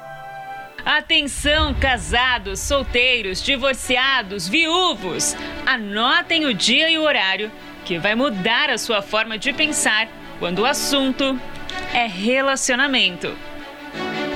Atenção, 0.84 1.74
casados, 1.74 2.58
solteiros, 2.60 3.42
divorciados, 3.42 4.48
viúvos! 4.48 5.36
Anotem 5.66 6.46
o 6.46 6.54
dia 6.54 6.88
e 6.88 6.98
o 6.98 7.02
horário 7.02 7.50
que 7.84 7.98
vai 7.98 8.14
mudar 8.14 8.70
a 8.70 8.78
sua 8.78 9.02
forma 9.02 9.36
de 9.36 9.52
pensar 9.52 10.08
quando 10.38 10.60
o 10.60 10.66
assunto 10.66 11.38
é 11.92 12.06
relacionamento. 12.06 13.36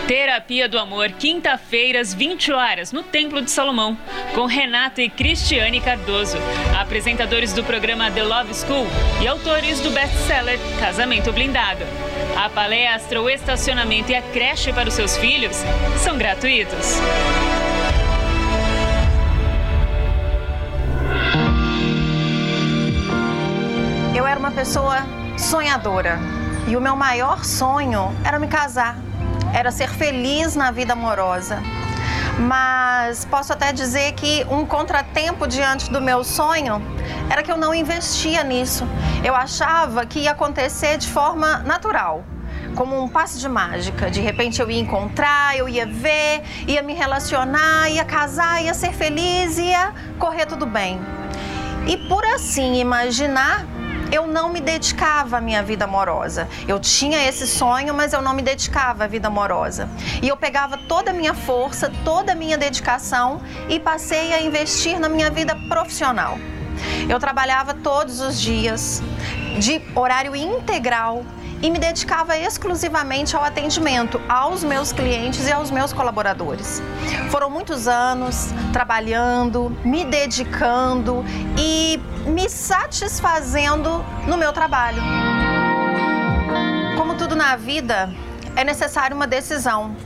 Terapia 0.06 0.68
do 0.68 0.78
Amor, 0.78 1.12
quinta-feiras, 1.12 2.12
20 2.12 2.52
horas, 2.52 2.92
no 2.92 3.02
Templo 3.02 3.40
de 3.40 3.50
Salomão, 3.50 3.96
com 4.34 4.44
Renato 4.44 5.00
e 5.00 5.08
Cristiane 5.08 5.80
Cardoso, 5.80 6.36
apresentadores 6.78 7.54
do 7.54 7.64
programa 7.64 8.10
The 8.10 8.22
Love 8.22 8.52
School 8.52 8.86
e 9.22 9.26
autores 9.26 9.80
do 9.80 9.90
best-seller 9.90 10.58
Casamento 10.78 11.32
Blindado. 11.32 11.84
A 12.36 12.50
palestra, 12.50 13.22
o 13.22 13.30
estacionamento 13.30 14.12
e 14.12 14.14
a 14.14 14.20
creche 14.20 14.74
para 14.74 14.90
os 14.90 14.94
seus 14.94 15.16
filhos 15.16 15.56
são 15.96 16.18
gratuitos. 16.18 16.98
Eu 24.14 24.26
era 24.26 24.38
uma 24.38 24.50
pessoa 24.50 24.98
sonhadora 25.38 26.18
e 26.68 26.76
o 26.76 26.80
meu 26.80 26.94
maior 26.94 27.42
sonho 27.42 28.14
era 28.22 28.38
me 28.38 28.48
casar, 28.48 28.98
era 29.54 29.70
ser 29.70 29.88
feliz 29.88 30.56
na 30.56 30.72
vida 30.72 30.92
amorosa. 30.92 31.62
Mas 32.38 33.24
posso 33.24 33.52
até 33.52 33.72
dizer 33.72 34.12
que 34.12 34.44
um 34.50 34.66
contratempo 34.66 35.46
diante 35.46 35.90
do 35.90 36.00
meu 36.00 36.24
sonho 36.24 36.82
era 37.30 37.42
que 37.42 37.52
eu 37.52 37.56
não 37.56 37.72
investia 37.72 38.42
nisso. 38.42 38.84
Eu 39.22 39.36
achava 39.36 40.04
que 40.04 40.20
ia 40.20 40.32
acontecer 40.32 40.98
de 40.98 41.06
forma 41.06 41.58
natural, 41.58 42.24
como 42.74 43.00
um 43.00 43.08
passe 43.08 43.38
de 43.38 43.48
mágica. 43.48 44.10
De 44.10 44.20
repente 44.20 44.60
eu 44.60 44.68
ia 44.68 44.80
encontrar, 44.80 45.56
eu 45.56 45.68
ia 45.68 45.86
ver, 45.86 46.42
ia 46.66 46.82
me 46.82 46.92
relacionar, 46.92 47.88
ia 47.88 48.04
casar, 48.04 48.60
ia 48.62 48.74
ser 48.74 48.92
feliz, 48.92 49.56
ia 49.56 49.94
correr 50.18 50.46
tudo 50.46 50.66
bem. 50.66 50.98
E 51.86 51.96
por 51.96 52.24
assim 52.24 52.80
imaginar, 52.80 53.64
eu 54.14 54.26
não 54.26 54.48
me 54.48 54.60
dedicava 54.60 55.38
à 55.38 55.40
minha 55.40 55.62
vida 55.62 55.84
amorosa. 55.84 56.48
Eu 56.68 56.78
tinha 56.78 57.28
esse 57.28 57.46
sonho, 57.46 57.92
mas 57.92 58.12
eu 58.12 58.22
não 58.22 58.32
me 58.32 58.42
dedicava 58.42 59.04
à 59.04 59.06
vida 59.06 59.28
amorosa. 59.28 59.88
E 60.22 60.28
eu 60.28 60.36
pegava 60.36 60.78
toda 60.78 61.10
a 61.10 61.14
minha 61.14 61.34
força, 61.34 61.92
toda 62.04 62.32
a 62.32 62.34
minha 62.34 62.56
dedicação 62.56 63.40
e 63.68 63.80
passei 63.80 64.32
a 64.32 64.40
investir 64.40 64.98
na 64.98 65.08
minha 65.08 65.30
vida 65.30 65.56
profissional. 65.68 66.38
Eu 67.08 67.18
trabalhava 67.18 67.74
todos 67.74 68.20
os 68.20 68.40
dias, 68.40 69.02
de 69.58 69.80
horário 69.94 70.34
integral, 70.34 71.24
e 71.64 71.70
me 71.70 71.78
dedicava 71.78 72.36
exclusivamente 72.36 73.34
ao 73.34 73.42
atendimento 73.42 74.20
aos 74.28 74.62
meus 74.62 74.92
clientes 74.92 75.48
e 75.48 75.52
aos 75.52 75.70
meus 75.70 75.94
colaboradores. 75.94 76.82
Foram 77.30 77.48
muitos 77.48 77.88
anos 77.88 78.50
trabalhando, 78.70 79.74
me 79.82 80.04
dedicando 80.04 81.24
e 81.58 81.98
me 82.26 82.50
satisfazendo 82.50 84.04
no 84.26 84.36
meu 84.36 84.52
trabalho. 84.52 85.02
Como 86.98 87.14
tudo 87.14 87.34
na 87.34 87.56
vida, 87.56 88.12
é 88.54 88.62
necessário 88.62 89.16
uma 89.16 89.26
decisão. 89.26 89.96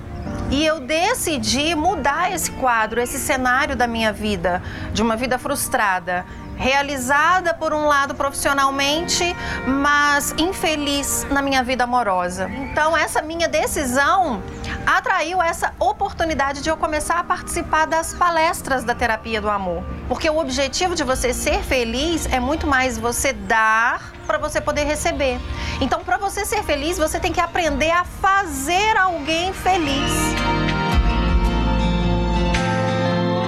E 0.52 0.64
eu 0.64 0.78
decidi 0.78 1.74
mudar 1.74 2.32
esse 2.32 2.52
quadro, 2.52 3.00
esse 3.00 3.18
cenário 3.18 3.74
da 3.74 3.88
minha 3.88 4.12
vida, 4.12 4.62
de 4.92 5.02
uma 5.02 5.16
vida 5.16 5.36
frustrada, 5.40 6.24
realizada 6.58 7.54
por 7.54 7.72
um 7.72 7.86
lado 7.86 8.14
profissionalmente, 8.14 9.34
mas 9.66 10.34
infeliz 10.36 11.26
na 11.30 11.40
minha 11.40 11.62
vida 11.62 11.84
amorosa. 11.84 12.50
Então, 12.50 12.96
essa 12.96 13.22
minha 13.22 13.48
decisão 13.48 14.42
atraiu 14.84 15.40
essa 15.40 15.72
oportunidade 15.78 16.60
de 16.62 16.68
eu 16.68 16.76
começar 16.76 17.18
a 17.18 17.24
participar 17.24 17.86
das 17.86 18.12
palestras 18.12 18.84
da 18.84 18.94
terapia 18.94 19.40
do 19.40 19.48
amor. 19.48 19.84
Porque 20.08 20.28
o 20.28 20.38
objetivo 20.38 20.94
de 20.94 21.04
você 21.04 21.32
ser 21.32 21.62
feliz 21.62 22.26
é 22.26 22.40
muito 22.40 22.66
mais 22.66 22.98
você 22.98 23.32
dar 23.32 24.12
para 24.26 24.36
você 24.36 24.60
poder 24.60 24.84
receber. 24.84 25.38
Então, 25.80 26.02
para 26.02 26.18
você 26.18 26.44
ser 26.44 26.62
feliz, 26.64 26.98
você 26.98 27.20
tem 27.20 27.32
que 27.32 27.40
aprender 27.40 27.90
a 27.90 28.04
fazer 28.04 28.96
alguém 28.96 29.52
feliz. 29.52 30.12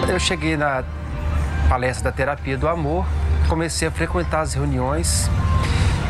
Eu 0.09 0.18
cheguei 0.18 0.57
na 0.57 0.83
palestra 1.70 2.11
da 2.11 2.16
terapia 2.16 2.59
do 2.59 2.66
amor, 2.66 3.06
comecei 3.48 3.87
a 3.87 3.92
frequentar 3.92 4.40
as 4.40 4.54
reuniões. 4.54 5.30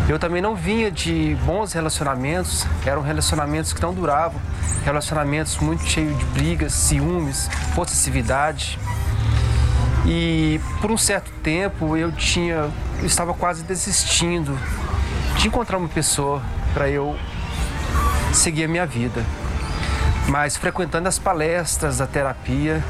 Eu 0.08 0.18
também 0.18 0.40
não 0.40 0.56
vinha 0.56 0.90
de 0.90 1.36
bons 1.44 1.74
relacionamentos, 1.74 2.66
eram 2.86 3.02
relacionamentos 3.02 3.70
que 3.74 3.82
não 3.82 3.92
duravam, 3.92 4.40
relacionamentos 4.86 5.58
muito 5.58 5.84
cheios 5.84 6.18
de 6.18 6.24
brigas, 6.24 6.72
ciúmes, 6.72 7.50
possessividade. 7.74 8.78
E 10.06 10.58
por 10.80 10.90
um 10.90 10.96
certo 10.96 11.30
tempo 11.42 11.94
eu 11.94 12.10
tinha, 12.10 12.70
eu 12.98 13.06
estava 13.06 13.34
quase 13.34 13.62
desistindo 13.62 14.58
de 15.36 15.46
encontrar 15.46 15.76
uma 15.76 15.88
pessoa 15.88 16.40
para 16.72 16.88
eu 16.88 17.14
seguir 18.32 18.64
a 18.64 18.68
minha 18.68 18.86
vida. 18.86 19.22
Mas 20.26 20.56
frequentando 20.56 21.06
as 21.06 21.18
palestras 21.18 21.98
da 21.98 22.06
terapia, 22.06 22.82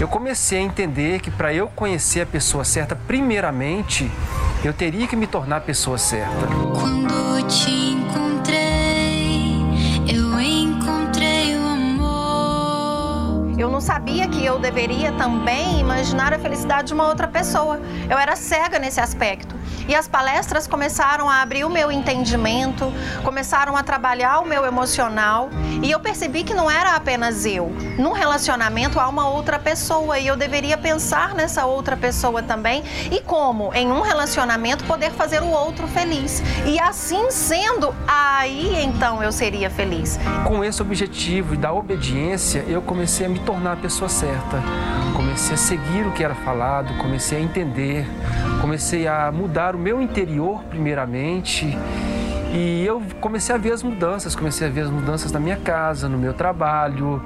eu 0.00 0.08
comecei 0.08 0.58
a 0.58 0.62
entender 0.62 1.20
que 1.20 1.30
para 1.30 1.54
eu 1.54 1.68
conhecer 1.68 2.22
a 2.22 2.26
pessoa 2.26 2.64
certa, 2.64 2.96
primeiramente, 2.96 4.10
eu 4.64 4.72
teria 4.72 5.06
que 5.06 5.14
me 5.14 5.26
tornar 5.26 5.58
a 5.58 5.60
pessoa 5.60 5.96
certa. 5.98 6.46
Quando 6.78 7.46
te 7.46 7.70
encontrei, 7.70 9.52
eu 10.12 10.40
encontrei 10.40 11.56
o 11.56 11.66
amor. 11.66 13.54
Eu 13.58 13.70
não 13.70 13.80
sabia 13.80 14.26
que 14.26 14.44
eu 14.44 14.58
deveria 14.58 15.12
também 15.12 15.78
imaginar 15.80 16.34
a 16.34 16.38
felicidade 16.38 16.88
de 16.88 16.94
uma 16.94 17.06
outra 17.06 17.28
pessoa. 17.28 17.80
Eu 18.10 18.18
era 18.18 18.34
cega 18.34 18.80
nesse 18.80 19.00
aspecto. 19.00 19.53
E 19.86 19.94
as 19.94 20.08
palestras 20.08 20.66
começaram 20.66 21.28
a 21.28 21.42
abrir 21.42 21.64
o 21.64 21.70
meu 21.70 21.92
entendimento, 21.92 22.92
começaram 23.22 23.76
a 23.76 23.82
trabalhar 23.82 24.40
o 24.40 24.46
meu 24.46 24.64
emocional. 24.64 25.50
E 25.82 25.90
eu 25.90 26.00
percebi 26.00 26.42
que 26.42 26.54
não 26.54 26.70
era 26.70 26.96
apenas 26.96 27.44
eu. 27.44 27.70
Num 27.98 28.12
relacionamento 28.12 28.98
há 28.98 29.08
uma 29.08 29.28
outra 29.28 29.58
pessoa 29.58 30.18
e 30.18 30.26
eu 30.26 30.36
deveria 30.36 30.78
pensar 30.78 31.34
nessa 31.34 31.66
outra 31.66 31.96
pessoa 31.96 32.42
também. 32.42 32.82
E 33.10 33.20
como, 33.20 33.72
em 33.74 33.90
um 33.90 34.00
relacionamento, 34.00 34.84
poder 34.84 35.10
fazer 35.10 35.42
o 35.42 35.48
outro 35.48 35.86
feliz. 35.88 36.42
E 36.64 36.78
assim 36.80 37.30
sendo, 37.30 37.94
aí 38.06 38.82
então 38.82 39.22
eu 39.22 39.32
seria 39.32 39.68
feliz. 39.68 40.18
Com 40.46 40.64
esse 40.64 40.80
objetivo 40.80 41.56
da 41.56 41.72
obediência, 41.72 42.64
eu 42.66 42.80
comecei 42.80 43.26
a 43.26 43.28
me 43.28 43.38
tornar 43.40 43.72
a 43.72 43.76
pessoa 43.76 44.08
certa. 44.08 44.62
Comecei 45.34 45.54
a 45.54 45.58
seguir 45.58 46.06
o 46.06 46.12
que 46.12 46.22
era 46.22 46.34
falado, 46.36 46.96
comecei 46.98 47.38
a 47.38 47.40
entender, 47.40 48.06
comecei 48.60 49.08
a 49.08 49.32
mudar 49.32 49.74
o 49.74 49.78
meu 49.78 50.00
interior 50.00 50.62
primeiramente. 50.70 51.76
E 52.52 52.84
eu 52.86 53.02
comecei 53.20 53.52
a 53.52 53.58
ver 53.58 53.72
as 53.72 53.82
mudanças, 53.82 54.36
comecei 54.36 54.68
a 54.68 54.70
ver 54.70 54.82
as 54.82 54.90
mudanças 54.90 55.32
na 55.32 55.40
minha 55.40 55.56
casa, 55.56 56.08
no 56.08 56.16
meu 56.16 56.34
trabalho, 56.34 57.20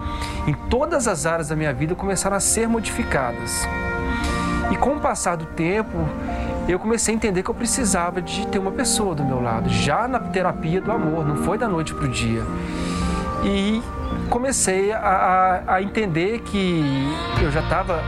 em 0.46 0.54
todas 0.70 1.06
as 1.06 1.26
áreas 1.26 1.48
da 1.48 1.54
minha 1.54 1.70
vida 1.74 1.94
começaram 1.94 2.34
a 2.34 2.40
ser 2.40 2.66
modificadas. 2.66 3.68
E 4.70 4.76
com 4.76 4.96
o 4.96 5.00
passar 5.00 5.36
do 5.36 5.44
tempo, 5.44 5.98
eu 6.66 6.78
comecei 6.78 7.12
a 7.12 7.14
entender 7.14 7.42
que 7.42 7.50
eu 7.50 7.54
precisava 7.54 8.22
de 8.22 8.46
ter 8.46 8.58
uma 8.58 8.72
pessoa 8.72 9.14
do 9.14 9.22
meu 9.22 9.42
lado, 9.42 9.68
já 9.68 10.08
na 10.08 10.18
terapia 10.18 10.80
do 10.80 10.90
amor, 10.90 11.28
não 11.28 11.36
foi 11.36 11.58
da 11.58 11.68
noite 11.68 11.92
para 11.92 12.06
o 12.06 12.08
dia. 12.08 12.42
E 13.44 13.82
comecei 14.28 14.92
a, 14.92 14.98
a, 14.98 15.74
a 15.74 15.82
entender 15.82 16.40
que 16.40 16.82
eu 17.42 17.50
já 17.50 17.60
estava 17.60 18.02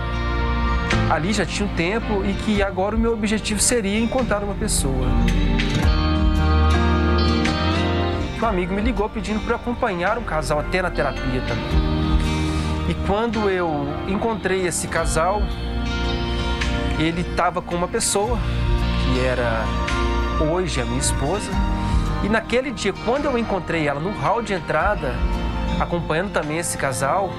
ali, 1.10 1.32
já 1.32 1.44
tinha 1.44 1.68
um 1.68 1.74
tempo 1.74 2.24
e 2.24 2.34
que 2.34 2.62
agora 2.62 2.94
o 2.94 2.98
meu 2.98 3.12
objetivo 3.12 3.60
seria 3.60 3.98
encontrar 3.98 4.42
uma 4.42 4.54
pessoa. 4.54 5.06
Um 8.40 8.46
amigo 8.46 8.72
me 8.72 8.80
ligou 8.80 9.08
pedindo 9.08 9.40
para 9.40 9.56
acompanhar 9.56 10.16
um 10.18 10.22
casal 10.22 10.60
até 10.60 10.80
na 10.80 10.90
terapia 10.90 11.42
também. 11.46 11.90
E 12.88 12.94
quando 13.06 13.50
eu 13.50 13.86
encontrei 14.08 14.66
esse 14.66 14.88
casal, 14.88 15.42
ele 16.98 17.20
estava 17.20 17.60
com 17.60 17.74
uma 17.74 17.88
pessoa 17.88 18.38
que 19.04 19.20
era 19.20 19.64
hoje 20.50 20.80
a 20.80 20.84
minha 20.84 20.98
esposa. 20.98 21.50
E 22.22 22.28
naquele 22.28 22.70
dia, 22.70 22.92
quando 23.04 23.26
eu 23.26 23.38
encontrei 23.38 23.86
ela 23.86 24.00
no 24.00 24.10
hall 24.10 24.42
de 24.42 24.54
entrada, 24.54 25.14
acompanhando 25.80 26.30
também 26.32 26.58
esse 26.58 26.76
casal, 26.76 27.30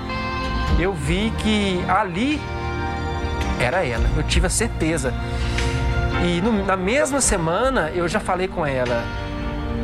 eu 0.80 0.94
vi 0.94 1.32
que 1.38 1.84
ali 1.88 2.42
era 3.60 3.86
ela. 3.86 4.10
Eu 4.18 4.24
tive 4.24 4.48
a 4.48 4.50
certeza. 4.50 5.14
E 6.26 6.42
no, 6.42 6.66
na 6.66 6.76
mesma 6.76 7.22
semana 7.22 7.92
eu 7.94 8.08
já 8.08 8.20
falei 8.20 8.48
com 8.48 8.66
ela: 8.66 9.04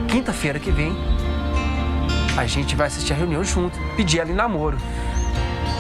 quinta-feira 0.07 0.59
que 0.59 0.71
vem 0.71 0.95
a 2.37 2.45
gente 2.45 2.75
vai 2.75 2.87
assistir 2.87 3.13
a 3.13 3.15
reunião 3.15 3.43
junto. 3.43 3.77
Pedi 3.95 4.19
ela 4.19 4.29
em 4.29 4.35
namoro. 4.35 4.77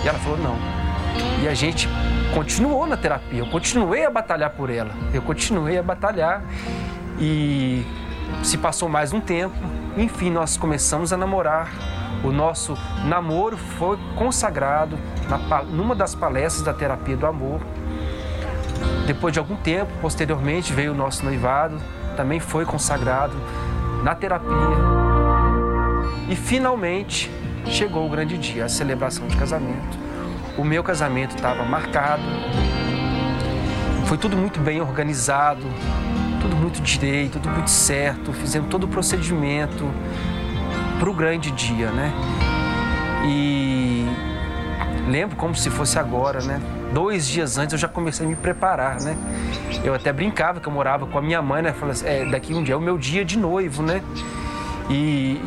E 0.03 0.07
ela 0.07 0.17
falou: 0.19 0.37
não. 0.37 0.57
E 1.43 1.47
a 1.47 1.53
gente 1.53 1.87
continuou 2.33 2.87
na 2.87 2.97
terapia. 2.97 3.39
Eu 3.39 3.47
continuei 3.47 4.05
a 4.05 4.09
batalhar 4.09 4.49
por 4.51 4.69
ela. 4.69 4.91
Eu 5.13 5.21
continuei 5.21 5.77
a 5.77 5.83
batalhar. 5.83 6.43
E 7.19 7.85
se 8.43 8.57
passou 8.57 8.89
mais 8.89 9.13
um 9.13 9.21
tempo. 9.21 9.55
Enfim, 9.97 10.29
nós 10.29 10.55
começamos 10.55 11.11
a 11.11 11.17
namorar. 11.17 11.71
O 12.23 12.31
nosso 12.31 12.77
namoro 13.05 13.57
foi 13.57 13.97
consagrado 14.15 14.97
na, 15.27 15.63
numa 15.63 15.95
das 15.95 16.13
palestras 16.13 16.63
da 16.63 16.71
terapia 16.71 17.17
do 17.17 17.25
amor. 17.25 17.59
Depois 19.07 19.33
de 19.33 19.39
algum 19.39 19.55
tempo, 19.55 19.91
posteriormente, 19.99 20.71
veio 20.71 20.91
o 20.91 20.95
nosso 20.95 21.25
noivado, 21.25 21.77
também 22.15 22.39
foi 22.39 22.63
consagrado 22.63 23.33
na 24.03 24.13
terapia. 24.13 24.51
E 26.29 26.35
finalmente 26.35 27.31
chegou 27.65 28.05
o 28.05 28.09
grande 28.09 28.37
dia, 28.37 28.65
a 28.65 28.69
celebração 28.69 29.27
de 29.27 29.35
casamento. 29.35 29.97
O 30.57 30.63
meu 30.63 30.83
casamento 30.83 31.35
estava 31.35 31.63
marcado, 31.63 32.23
foi 34.05 34.17
tudo 34.17 34.37
muito 34.37 34.59
bem 34.59 34.79
organizado, 34.79 35.63
direito, 36.81 37.39
tudo 37.39 37.49
muito 37.49 37.69
certo, 37.69 38.33
fizemos 38.33 38.69
todo 38.69 38.85
o 38.85 38.87
procedimento 38.87 39.89
para 40.99 41.09
o 41.09 41.13
grande 41.13 41.51
dia, 41.51 41.91
né? 41.91 42.11
E 43.25 44.05
lembro 45.07 45.35
como 45.35 45.55
se 45.55 45.69
fosse 45.69 45.97
agora, 45.97 46.41
né? 46.41 46.59
Dois 46.93 47.27
dias 47.27 47.57
antes 47.57 47.73
eu 47.73 47.79
já 47.79 47.87
comecei 47.87 48.25
a 48.25 48.29
me 48.29 48.35
preparar, 48.35 48.99
né? 49.01 49.17
Eu 49.83 49.93
até 49.93 50.11
brincava 50.11 50.59
que 50.59 50.67
eu 50.67 50.73
morava 50.73 51.05
com 51.05 51.17
a 51.17 51.21
minha 51.21 51.41
mãe, 51.41 51.61
né? 51.61 51.73
Falei 51.73 51.93
assim, 51.93 52.05
é, 52.05 52.25
daqui 52.25 52.53
um 52.53 52.63
dia 52.63 52.73
é 52.73 52.77
o 52.77 52.81
meu 52.81 52.97
dia 52.97 53.23
de 53.23 53.37
noivo, 53.37 53.83
né? 53.83 54.01
E, 54.89 55.41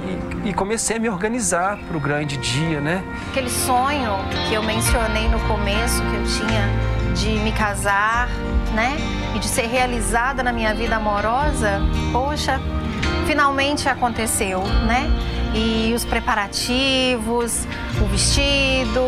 e, 0.44 0.48
e 0.50 0.52
comecei 0.52 0.96
a 0.96 1.00
me 1.00 1.08
organizar 1.08 1.78
para 1.78 1.96
o 1.96 2.00
grande 2.00 2.36
dia, 2.36 2.80
né? 2.80 3.02
Aquele 3.30 3.48
sonho 3.48 4.18
que 4.48 4.54
eu 4.54 4.62
mencionei 4.62 5.28
no 5.28 5.40
começo, 5.40 6.02
que 6.02 6.16
eu 6.16 6.24
tinha 6.24 6.90
de 7.14 7.42
me 7.42 7.52
casar, 7.52 8.28
né? 8.74 8.96
De 9.40 9.48
ser 9.48 9.66
realizada 9.66 10.42
na 10.42 10.52
minha 10.52 10.74
vida 10.74 10.96
amorosa, 10.96 11.80
poxa, 12.12 12.60
finalmente 13.26 13.88
aconteceu, 13.88 14.62
né? 14.86 15.08
E 15.54 15.92
os 15.94 16.04
preparativos, 16.04 17.66
o 18.00 18.06
vestido, 18.06 19.00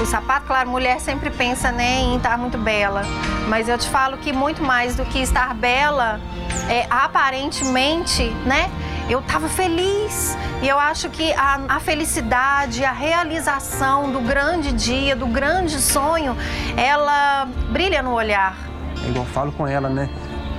o 0.00 0.04
sapato, 0.04 0.46
claro, 0.46 0.68
mulher 0.68 1.00
sempre 1.00 1.30
pensa 1.30 1.72
né, 1.72 2.00
em 2.00 2.16
estar 2.16 2.36
muito 2.36 2.58
bela, 2.58 3.02
mas 3.48 3.68
eu 3.68 3.78
te 3.78 3.88
falo 3.88 4.18
que 4.18 4.32
muito 4.32 4.62
mais 4.62 4.96
do 4.96 5.04
que 5.06 5.18
estar 5.18 5.54
bela, 5.54 6.20
é, 6.68 6.86
aparentemente, 6.90 8.24
né? 8.44 8.70
Eu 9.08 9.20
estava 9.20 9.48
feliz 9.48 10.36
e 10.60 10.68
eu 10.68 10.78
acho 10.78 11.08
que 11.08 11.32
a, 11.32 11.60
a 11.68 11.80
felicidade, 11.80 12.84
a 12.84 12.92
realização 12.92 14.12
do 14.12 14.20
grande 14.20 14.72
dia, 14.72 15.16
do 15.16 15.26
grande 15.26 15.80
sonho, 15.80 16.36
ela 16.76 17.48
brilha 17.70 18.02
no 18.02 18.12
olhar. 18.12 18.67
É 19.04 19.08
igual 19.08 19.24
eu 19.24 19.32
falo 19.32 19.52
com 19.52 19.66
ela, 19.66 19.88
né? 19.88 20.08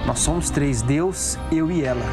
Nós 0.05 0.19
somos 0.19 0.49
três, 0.49 0.81
Deus, 0.81 1.37
eu 1.51 1.71
e 1.71 1.83
ela. 1.83 2.03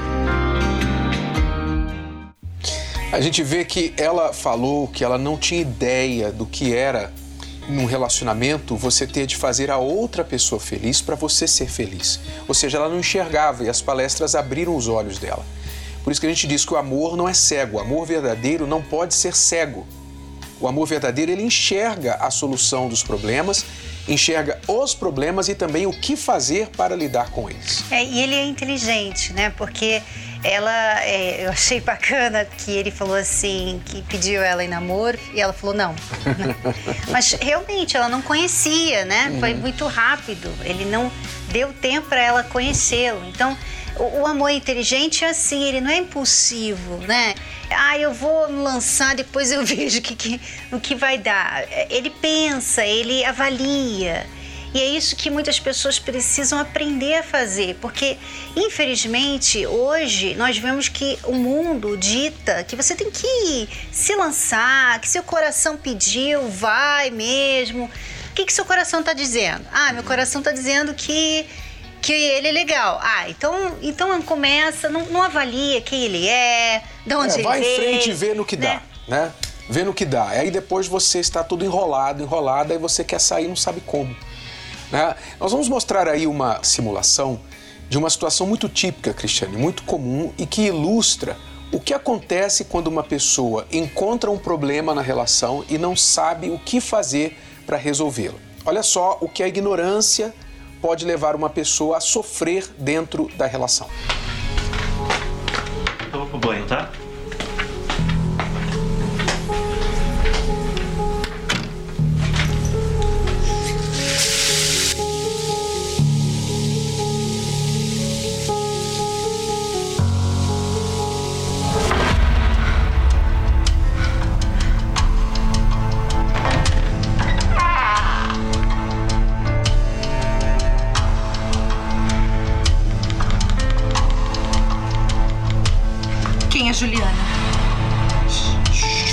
A 3.12 3.21
gente 3.21 3.43
vê 3.43 3.65
que 3.65 3.95
ela 3.97 4.33
falou 4.33 4.89
que 4.89 5.03
ela 5.03 5.17
não 5.17 5.39
tinha 5.39 5.61
ideia 5.61 6.31
do 6.31 6.45
que 6.45 6.75
era 6.75 7.12
num 7.69 7.87
relacionamento 7.87 8.77
você 8.77 9.07
ter 9.07 9.27
de 9.27 9.37
fazer 9.37 9.71
a 9.71 9.79
outra 9.79 10.25
pessoa 10.25 10.61
feliz 10.61 11.01
para 11.01 11.15
você 11.15 11.47
ser 11.47 11.69
feliz. 11.69 12.21
Ou 12.47 12.55
seja, 12.55 12.79
ela 12.79 12.89
não 12.89 12.99
enxergava 12.99 13.65
e 13.65 13.69
as 13.69 13.81
palestras 13.81 14.35
abriram 14.35 14.77
os 14.77 14.89
olhos 14.89 15.19
dela. 15.19 15.45
Por 16.05 16.11
isso 16.11 16.21
que 16.21 16.27
a 16.27 16.31
gente 16.31 16.47
diz 16.47 16.65
que 16.65 16.75
o 16.75 16.77
amor 16.77 17.17
não 17.17 17.29
é 17.29 17.35
cego, 17.35 17.79
o 17.79 17.81
amor 17.81 18.07
verdadeiro 18.07 18.67
não 18.67 18.83
pode 18.83 19.15
ser 19.15 19.35
cego. 19.35 19.87
O 20.61 20.69
amor 20.69 20.87
verdadeiro 20.87 21.33
ele 21.33 21.43
enxerga 21.43 22.15
a 22.15 22.31
solução 22.31 22.89
dos 22.89 23.03
problemas 23.03 23.65
enxerga 24.09 24.59
os 24.69 24.95
problemas 24.95 25.49
e 25.49 25.55
também 25.55 25.87
o 25.87 25.92
que 25.92 26.16
fazer 26.16 26.69
para 26.69 26.95
lidar 26.95 27.31
com 27.31 27.49
eles. 27.51 27.85
É, 27.90 28.05
e 28.05 28.21
ele 28.21 28.35
é 28.35 28.45
inteligente, 28.45 29.33
né? 29.33 29.53
Porque 29.57 30.01
ela, 30.45 31.03
é, 31.05 31.45
eu 31.47 31.51
achei 31.51 31.81
bacana 31.81 32.45
que 32.45 32.71
ele 32.71 32.90
falou 32.90 33.16
assim, 33.16 33.81
que 33.85 34.03
pediu 34.03 34.42
ela 34.42 34.62
em 34.64 34.69
namoro 34.69 35.19
e 35.35 35.40
ela 35.40 35.53
falou 35.53 35.75
não. 35.75 35.95
Mas 37.11 37.33
realmente 37.40 37.97
ela 37.97 38.09
não 38.09 38.23
conhecia, 38.23 39.05
né? 39.05 39.37
Foi 39.40 39.53
Uhum. 39.55 39.59
muito 39.61 39.87
rápido. 39.87 40.51
Ele 40.64 40.85
não 40.85 41.11
deu 41.51 41.73
tempo 41.73 42.09
para 42.09 42.21
ela 42.23 42.42
conhecê-lo. 42.45 43.23
Então, 43.29 43.57
o, 43.99 44.21
o 44.21 44.27
amor 44.27 44.51
inteligente 44.51 45.25
é 45.25 45.31
assim, 45.31 45.64
ele 45.64 45.81
não 45.81 45.90
é 45.90 45.97
impulsivo, 45.97 46.99
né? 47.07 47.35
Ah, 47.71 47.99
eu 47.99 48.13
vou 48.13 48.49
me 48.49 48.63
lançar, 48.63 49.15
depois 49.15 49.51
eu 49.51 49.65
vejo 49.67 49.99
o 49.99 50.03
que, 50.03 50.15
que, 50.15 50.41
o 50.73 50.81
que 50.81 50.95
vai 50.95 51.19
dar. 51.19 51.65
Ele 51.91 52.11
pensa, 52.11 52.85
ele 52.85 53.25
avalia. 53.25 54.27
E 54.75 54.81
é 54.81 54.85
isso 54.85 55.17
que 55.17 55.31
muitas 55.31 55.59
pessoas 55.59 55.99
precisam 55.99 56.59
aprender 56.59 57.15
a 57.15 57.23
fazer, 57.23 57.77
porque 57.81 58.19
infelizmente 58.55 59.67
hoje 59.67 60.35
nós 60.35 60.59
vemos 60.59 60.87
que 60.89 61.19
o 61.25 61.33
mundo 61.33 61.97
dita 61.97 62.63
que 62.63 62.77
você 62.77 62.95
tem 62.95 63.11
que 63.11 63.69
se 63.91 64.15
lançar, 64.15 65.01
que 65.01 65.09
seu 65.09 65.23
coração 65.23 65.79
pediu, 65.79 66.49
vai 66.51 67.11
mesmo. 67.11 67.85
O 68.31 68.35
que, 68.35 68.45
que 68.45 68.53
seu 68.53 68.67
coração 68.67 69.01
está 69.01 69.15
dizendo? 69.15 69.65
Ah, 69.73 69.95
meu 69.95 70.03
coração 70.03 70.43
está 70.43 70.53
dizendo 70.53 70.93
que 70.93 71.47
que 72.07 72.12
ele 72.12 72.47
é 72.49 72.53
legal. 72.53 73.01
Ah, 73.03 73.29
então, 73.29 73.77
então 73.83 74.23
começa, 74.23 74.88
não, 74.88 75.05
não 75.07 75.21
avalia 75.23 75.81
quem 75.81 76.05
ele 76.05 76.29
é, 76.29 76.83
de 77.05 77.14
onde 77.14 77.33
É, 77.33 77.35
ele 77.35 77.42
vai 77.42 77.61
em 77.61 77.77
frente 77.77 78.11
e 78.11 78.12
vê 78.12 78.33
no 78.33 78.45
que 78.45 78.57
né? 78.57 78.81
dá, 79.09 79.16
né? 79.16 79.33
Vê 79.69 79.83
no 79.83 79.92
que 79.92 80.05
dá. 80.05 80.29
Aí 80.29 80.51
depois 80.53 80.87
você 80.87 81.19
está 81.19 81.42
todo 81.42 81.64
enrolado, 81.64 82.23
enrolado, 82.23 82.73
aí 82.73 82.79
você 82.79 83.03
quer 83.03 83.19
sair 83.21 83.47
e 83.47 83.49
não 83.49 83.57
sabe 83.57 83.81
como. 83.85 84.14
né? 84.92 85.16
Nós 85.40 85.51
vamos 85.51 85.69
mostrar 85.69 86.07
aí 86.09 86.29
uma 86.29 86.62
simulação 86.62 87.40
de 87.88 87.99
uma 87.99 88.09
situação 88.09 88.47
muito 88.47 88.69
típica, 88.69 89.12
Cristiane, 89.12 89.57
muito 89.57 89.83
comum 89.83 90.33
e 90.38 90.47
que 90.47 90.62
ilustra 90.62 91.37
o 91.73 91.81
que 91.81 91.92
acontece 91.92 92.64
quando 92.66 92.87
uma 92.87 93.03
pessoa 93.03 93.66
encontra 93.73 94.31
um 94.31 94.38
problema 94.38 94.95
na 94.95 95.03
relação 95.03 95.64
e 95.69 95.77
não 95.77 95.97
sabe 95.97 96.51
o 96.51 96.59
que 96.61 96.81
fazer 96.81 97.37
para 97.66 97.77
resolvê-lo. 97.77 98.38
Olha 98.64 98.83
só 98.85 99.19
o 99.21 99.29
que 99.29 99.42
a 99.42 99.49
ignorância 99.49 100.33
pode 100.87 101.05
levar 101.05 101.35
uma 101.35 101.51
pessoa 101.51 101.96
a 101.96 102.01
sofrer 102.01 102.64
dentro 102.79 103.29
da 103.37 103.44
relação. 103.44 103.88
Eu 106.12 106.20
vou 106.20 106.29
pro 106.29 106.38
banho, 106.38 106.64
tá? 106.64 106.88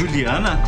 Juliana? 0.04 0.60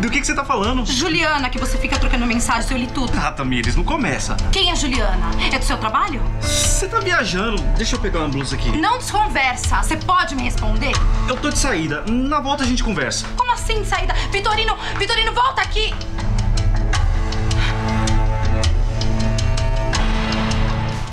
Do, 0.00 0.08
que, 0.08 0.20
que 0.20 0.26
você 0.26 0.36
tá 0.36 0.44
falando? 0.44 0.86
Juliana, 0.86 1.50
que 1.50 1.58
você 1.58 1.76
fica 1.76 1.98
trocando 1.98 2.24
mensagens, 2.24 2.70
eu 2.70 2.76
li 2.78 2.86
tudo. 2.86 3.12
Ah, 3.18 3.32
Tamires, 3.32 3.74
não 3.74 3.82
começa. 3.82 4.36
Quem 4.52 4.70
é 4.70 4.76
Juliana? 4.76 5.30
É 5.52 5.58
do 5.58 5.64
seu 5.64 5.76
trabalho? 5.76 6.22
Você 6.40 6.86
tá 6.86 7.00
viajando. 7.00 7.60
Deixa 7.76 7.96
eu 7.96 8.00
pegar 8.00 8.20
uma 8.20 8.28
blusa 8.28 8.54
aqui. 8.54 8.70
Não 8.78 8.98
desconversa. 8.98 9.82
Você 9.82 9.96
pode 9.96 10.36
me 10.36 10.42
responder? 10.42 10.92
Eu 11.28 11.36
tô 11.36 11.50
de 11.50 11.58
saída. 11.58 12.04
Na 12.06 12.38
volta 12.38 12.62
a 12.62 12.66
gente 12.66 12.84
conversa. 12.84 13.26
Como 13.36 13.50
assim, 13.50 13.84
saída? 13.84 14.14
Vitorino, 14.30 14.76
Vitorino, 14.96 15.34
volta 15.34 15.62
aqui! 15.62 15.92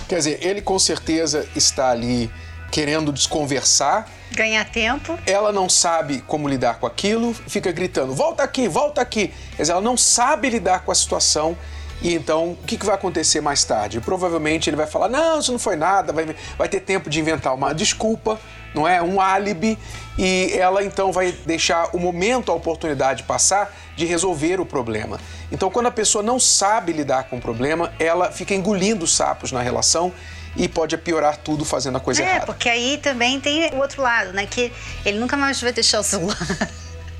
Quer 0.08 0.18
dizer, 0.18 0.38
ele 0.46 0.62
com 0.62 0.78
certeza 0.78 1.50
está 1.56 1.90
ali 1.90 2.32
querendo 2.70 3.12
desconversar. 3.12 4.08
Ganhar 4.34 4.66
tempo. 4.66 5.18
Ela 5.26 5.52
não 5.52 5.68
sabe 5.68 6.22
como 6.22 6.48
lidar 6.48 6.80
com 6.80 6.86
aquilo, 6.86 7.34
fica 7.34 7.72
gritando: 7.72 8.14
volta 8.14 8.44
aqui, 8.44 8.68
volta 8.68 9.02
aqui. 9.02 9.34
Dizer, 9.58 9.74
ela 9.74 9.82
não 9.82 9.98
sabe 9.98 10.50
lidar 10.50 10.82
com 10.86 10.92
a 10.92 10.96
situação. 10.96 11.58
E 12.02 12.16
então, 12.16 12.52
o 12.52 12.58
que 12.66 12.78
que 12.78 12.86
vai 12.86 12.96
acontecer 12.96 13.42
mais 13.42 13.64
tarde? 13.64 14.02
Provavelmente 14.02 14.70
ele 14.70 14.78
vai 14.78 14.88
falar: 14.88 15.10
não, 15.10 15.40
isso 15.40 15.52
não 15.52 15.60
foi 15.60 15.76
nada, 15.76 16.12
vai, 16.12 16.36
vai 16.58 16.68
ter 16.68 16.80
tempo 16.80 17.10
de 17.10 17.20
inventar 17.20 17.54
uma 17.54 17.74
desculpa, 17.74 18.40
não 18.74 18.88
é? 18.88 19.02
Um 19.02 19.20
álibi. 19.20 19.78
E 20.18 20.52
ela 20.54 20.84
então 20.84 21.12
vai 21.12 21.32
deixar 21.46 21.90
o 21.96 22.00
momento, 22.00 22.52
a 22.52 22.56
oportunidade 22.56 23.24
passar 23.24 23.74
de 23.96 24.06
resolver 24.06 24.60
o 24.60 24.66
problema. 24.66 25.20
Então, 25.52 25.70
quando 25.70 25.88
a 25.88 25.92
pessoa 25.92 26.24
não 26.24 26.40
sabe 26.40 26.94
lidar 26.94 27.24
com 27.26 27.38
o 27.38 27.42
problema, 27.42 27.92
ela 28.00 28.32
fica 28.32 28.54
engolindo 28.54 29.06
sapos 29.06 29.52
na 29.52 29.62
relação 29.62 30.14
e 30.56 30.68
pode 30.68 30.98
piorar 30.98 31.38
tudo 31.38 31.64
fazendo 31.64 31.98
a 31.98 32.00
coisa 32.00 32.24
é, 32.24 32.26
errada. 32.26 32.46
porque 32.46 32.68
aí 32.68 32.98
também 32.98 33.40
tem 33.40 33.70
o 33.74 33.78
outro 33.78 34.02
lado, 34.02 34.34
né? 34.34 34.46
Que 34.46 34.72
ele 35.06 35.20
nunca 35.20 35.38
mais 35.38 35.62
vai 35.62 35.72
deixar 35.72 36.00
o 36.00 36.04
celular. 36.04 36.38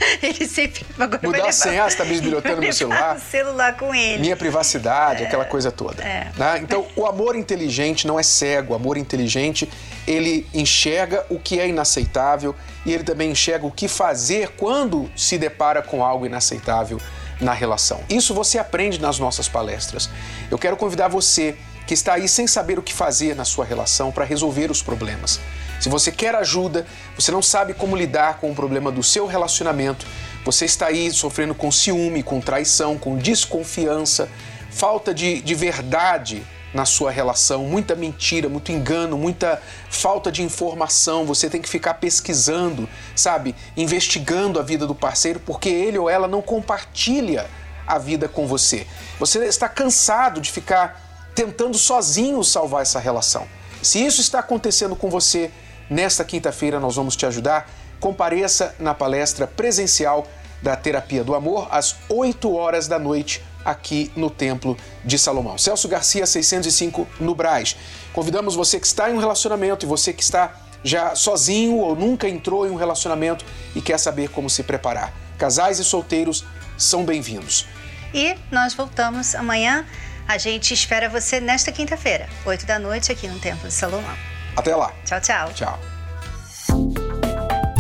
ele 0.22 0.48
sempre 0.48 0.86
agora 0.98 1.20
vai 1.20 1.28
Mudar 1.28 1.38
a 1.38 1.46
levar- 1.46 1.52
senha, 1.54 1.84
ah, 1.86 1.90
você 1.90 1.98
tá 1.98 2.06
bisbilhotando 2.06 2.62
meu 2.62 2.74
celular? 2.74 3.20
celular 3.20 3.78
com 3.78 3.94
ele. 3.94 4.20
Minha 4.22 4.36
privacidade, 4.36 5.24
aquela 5.24 5.46
coisa 5.46 5.72
toda. 5.72 6.04
é. 6.04 6.32
né? 6.38 6.60
Então, 6.62 6.86
o 6.96 7.06
amor 7.06 7.36
inteligente 7.36 8.06
não 8.08 8.20
é 8.20 8.24
cego. 8.24 8.74
O 8.74 8.76
amor 8.76 8.98
inteligente, 8.98 9.70
ele 10.08 10.48
enxerga 10.54 11.26
o 11.30 11.40
que 11.40 11.60
é 11.60 11.68
inaceitável 11.68 12.56
e 12.86 12.94
ele 12.94 13.04
também 13.04 13.32
enxerga 13.32 13.66
o 13.66 13.72
que 13.72 13.88
fazer 13.88 14.50
quando 14.58 15.10
se 15.16 15.38
depara 15.38 15.82
com 15.82 16.04
algo 16.04 16.26
inaceitável 16.26 17.00
na 17.40 17.54
relação. 17.54 18.02
Isso 18.10 18.34
você 18.34 18.58
aprende 18.60 19.00
nas 19.02 19.18
nossas 19.20 19.48
palestras. 19.50 20.10
Eu 20.50 20.58
quero 20.58 20.78
convidar 20.78 21.08
você 21.08 21.56
que 21.88 21.94
está 21.94 22.14
aí 22.14 22.28
sem 22.28 22.46
saber 22.48 22.78
o 22.78 22.82
que 22.84 22.94
fazer 22.94 23.36
na 23.36 23.44
sua 23.44 23.66
relação 23.66 24.12
para 24.12 24.24
resolver 24.24 24.70
os 24.72 24.82
problemas. 24.82 25.40
Se 25.82 25.90
você 25.90 26.12
quer 26.12 26.36
ajuda, 26.36 26.86
você 27.18 27.32
não 27.32 27.42
sabe 27.42 27.74
como 27.74 27.96
lidar 27.96 28.38
com 28.38 28.52
o 28.52 28.56
problema 28.56 28.92
do 28.92 29.02
seu 29.02 29.26
relacionamento, 29.26 30.06
você 30.46 30.64
está 30.64 30.86
aí 30.86 31.12
sofrendo 31.12 31.56
com 31.56 31.72
ciúme, 31.72 32.22
com 32.22 32.40
traição, 32.40 33.00
com 33.00 33.18
desconfiança, 33.18 34.30
falta 34.70 35.12
de, 35.12 35.42
de 35.42 35.56
verdade 35.56 36.44
na 36.72 36.86
sua 36.86 37.10
relação, 37.10 37.64
muita 37.64 37.96
mentira, 37.96 38.48
muito 38.48 38.72
engano, 38.72 39.18
muita 39.18 39.60
falta 39.90 40.32
de 40.32 40.44
informação. 40.44 41.26
Você 41.26 41.50
tem 41.50 41.60
que 41.60 41.68
ficar 41.68 41.96
pesquisando, 41.96 42.88
sabe? 43.16 43.56
Investigando 43.76 44.60
a 44.60 44.64
vida 44.64 44.86
do 44.86 44.94
parceiro, 44.94 45.40
porque 45.40 45.68
ele 45.68 45.98
ou 45.98 46.08
ela 46.08 46.28
não 46.28 46.44
compartilha 46.44 47.50
a 47.88 47.98
vida 47.98 48.30
com 48.30 48.46
você. 48.46 48.86
Você 49.20 49.44
está 49.46 49.68
cansado 49.68 50.40
de 50.40 50.52
ficar 50.52 51.32
tentando 51.34 51.76
sozinho 51.76 52.44
salvar 52.44 52.84
essa 52.84 53.00
relação. 53.00 53.48
Se 53.82 54.06
isso 54.06 54.22
está 54.22 54.40
acontecendo 54.40 54.96
com 54.96 55.10
você, 55.10 55.52
nesta 55.92 56.24
quinta-feira 56.24 56.80
nós 56.80 56.96
vamos 56.96 57.18
te 57.18 57.26
ajudar. 57.26 57.70
Compareça 58.00 58.74
na 58.80 58.96
palestra 58.96 59.46
presencial 59.46 60.26
da 60.62 60.76
Terapia 60.76 61.24
do 61.24 61.36
Amor 61.36 61.68
às 61.70 61.98
8 62.08 62.56
horas 62.56 62.88
da 62.88 62.98
noite 62.98 63.44
aqui 63.66 64.12
no 64.16 64.30
Templo 64.30 64.78
de 65.04 65.20
Salomão. 65.20 65.58
Celso 65.58 65.88
Garcia 65.88 66.26
605 66.26 67.08
no 67.20 67.36
Braz. 67.36 67.76
Convidamos 68.14 68.56
você 68.56 68.80
que 68.80 68.88
está 68.88 69.12
em 69.12 69.14
um 69.14 69.20
relacionamento 69.20 69.86
e 69.86 69.88
você 69.88 70.14
que 70.14 70.24
está 70.24 70.56
já 70.84 71.14
sozinho 71.14 71.78
ou 71.78 71.96
nunca 71.96 72.28
entrou 72.28 72.66
em 72.66 72.72
um 72.72 72.76
relacionamento 72.76 73.46
e 73.76 73.82
quer 73.82 74.00
saber 74.00 74.30
como 74.30 74.50
se 74.50 74.64
preparar. 74.64 75.14
Casais 75.38 75.78
e 75.78 75.84
solteiros 75.84 76.46
são 76.78 77.04
bem-vindos. 77.04 77.68
E 78.14 78.36
nós 78.50 78.74
voltamos 78.74 79.36
amanhã. 79.36 79.86
A 80.28 80.38
gente 80.38 80.74
espera 80.74 81.10
você 81.10 81.40
nesta 81.40 81.72
quinta-feira, 81.72 82.30
8 82.46 82.66
da 82.66 82.80
noite, 82.80 83.12
aqui 83.12 83.28
no 83.28 83.40
Templo 83.40 83.68
de 83.68 83.74
Salomão. 83.74 84.31
Até 84.56 84.76
lá. 84.76 84.92
Tchau, 85.06 85.22
tchau. 85.22 85.52
Tchau. 85.54 85.80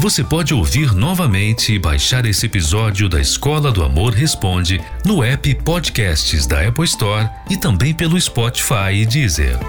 Você 0.01 0.23
pode 0.23 0.51
ouvir 0.51 0.95
novamente 0.95 1.73
e 1.73 1.77
baixar 1.77 2.25
esse 2.25 2.47
episódio 2.47 3.07
da 3.07 3.21
Escola 3.21 3.71
do 3.71 3.83
Amor 3.83 4.13
Responde 4.13 4.81
no 5.05 5.23
app 5.23 5.53
Podcasts 5.63 6.47
da 6.47 6.67
Apple 6.67 6.85
Store 6.85 7.29
e 7.47 7.55
também 7.55 7.93
pelo 7.93 8.19
Spotify 8.19 8.93
e 8.93 9.05
Deezer. 9.05 9.59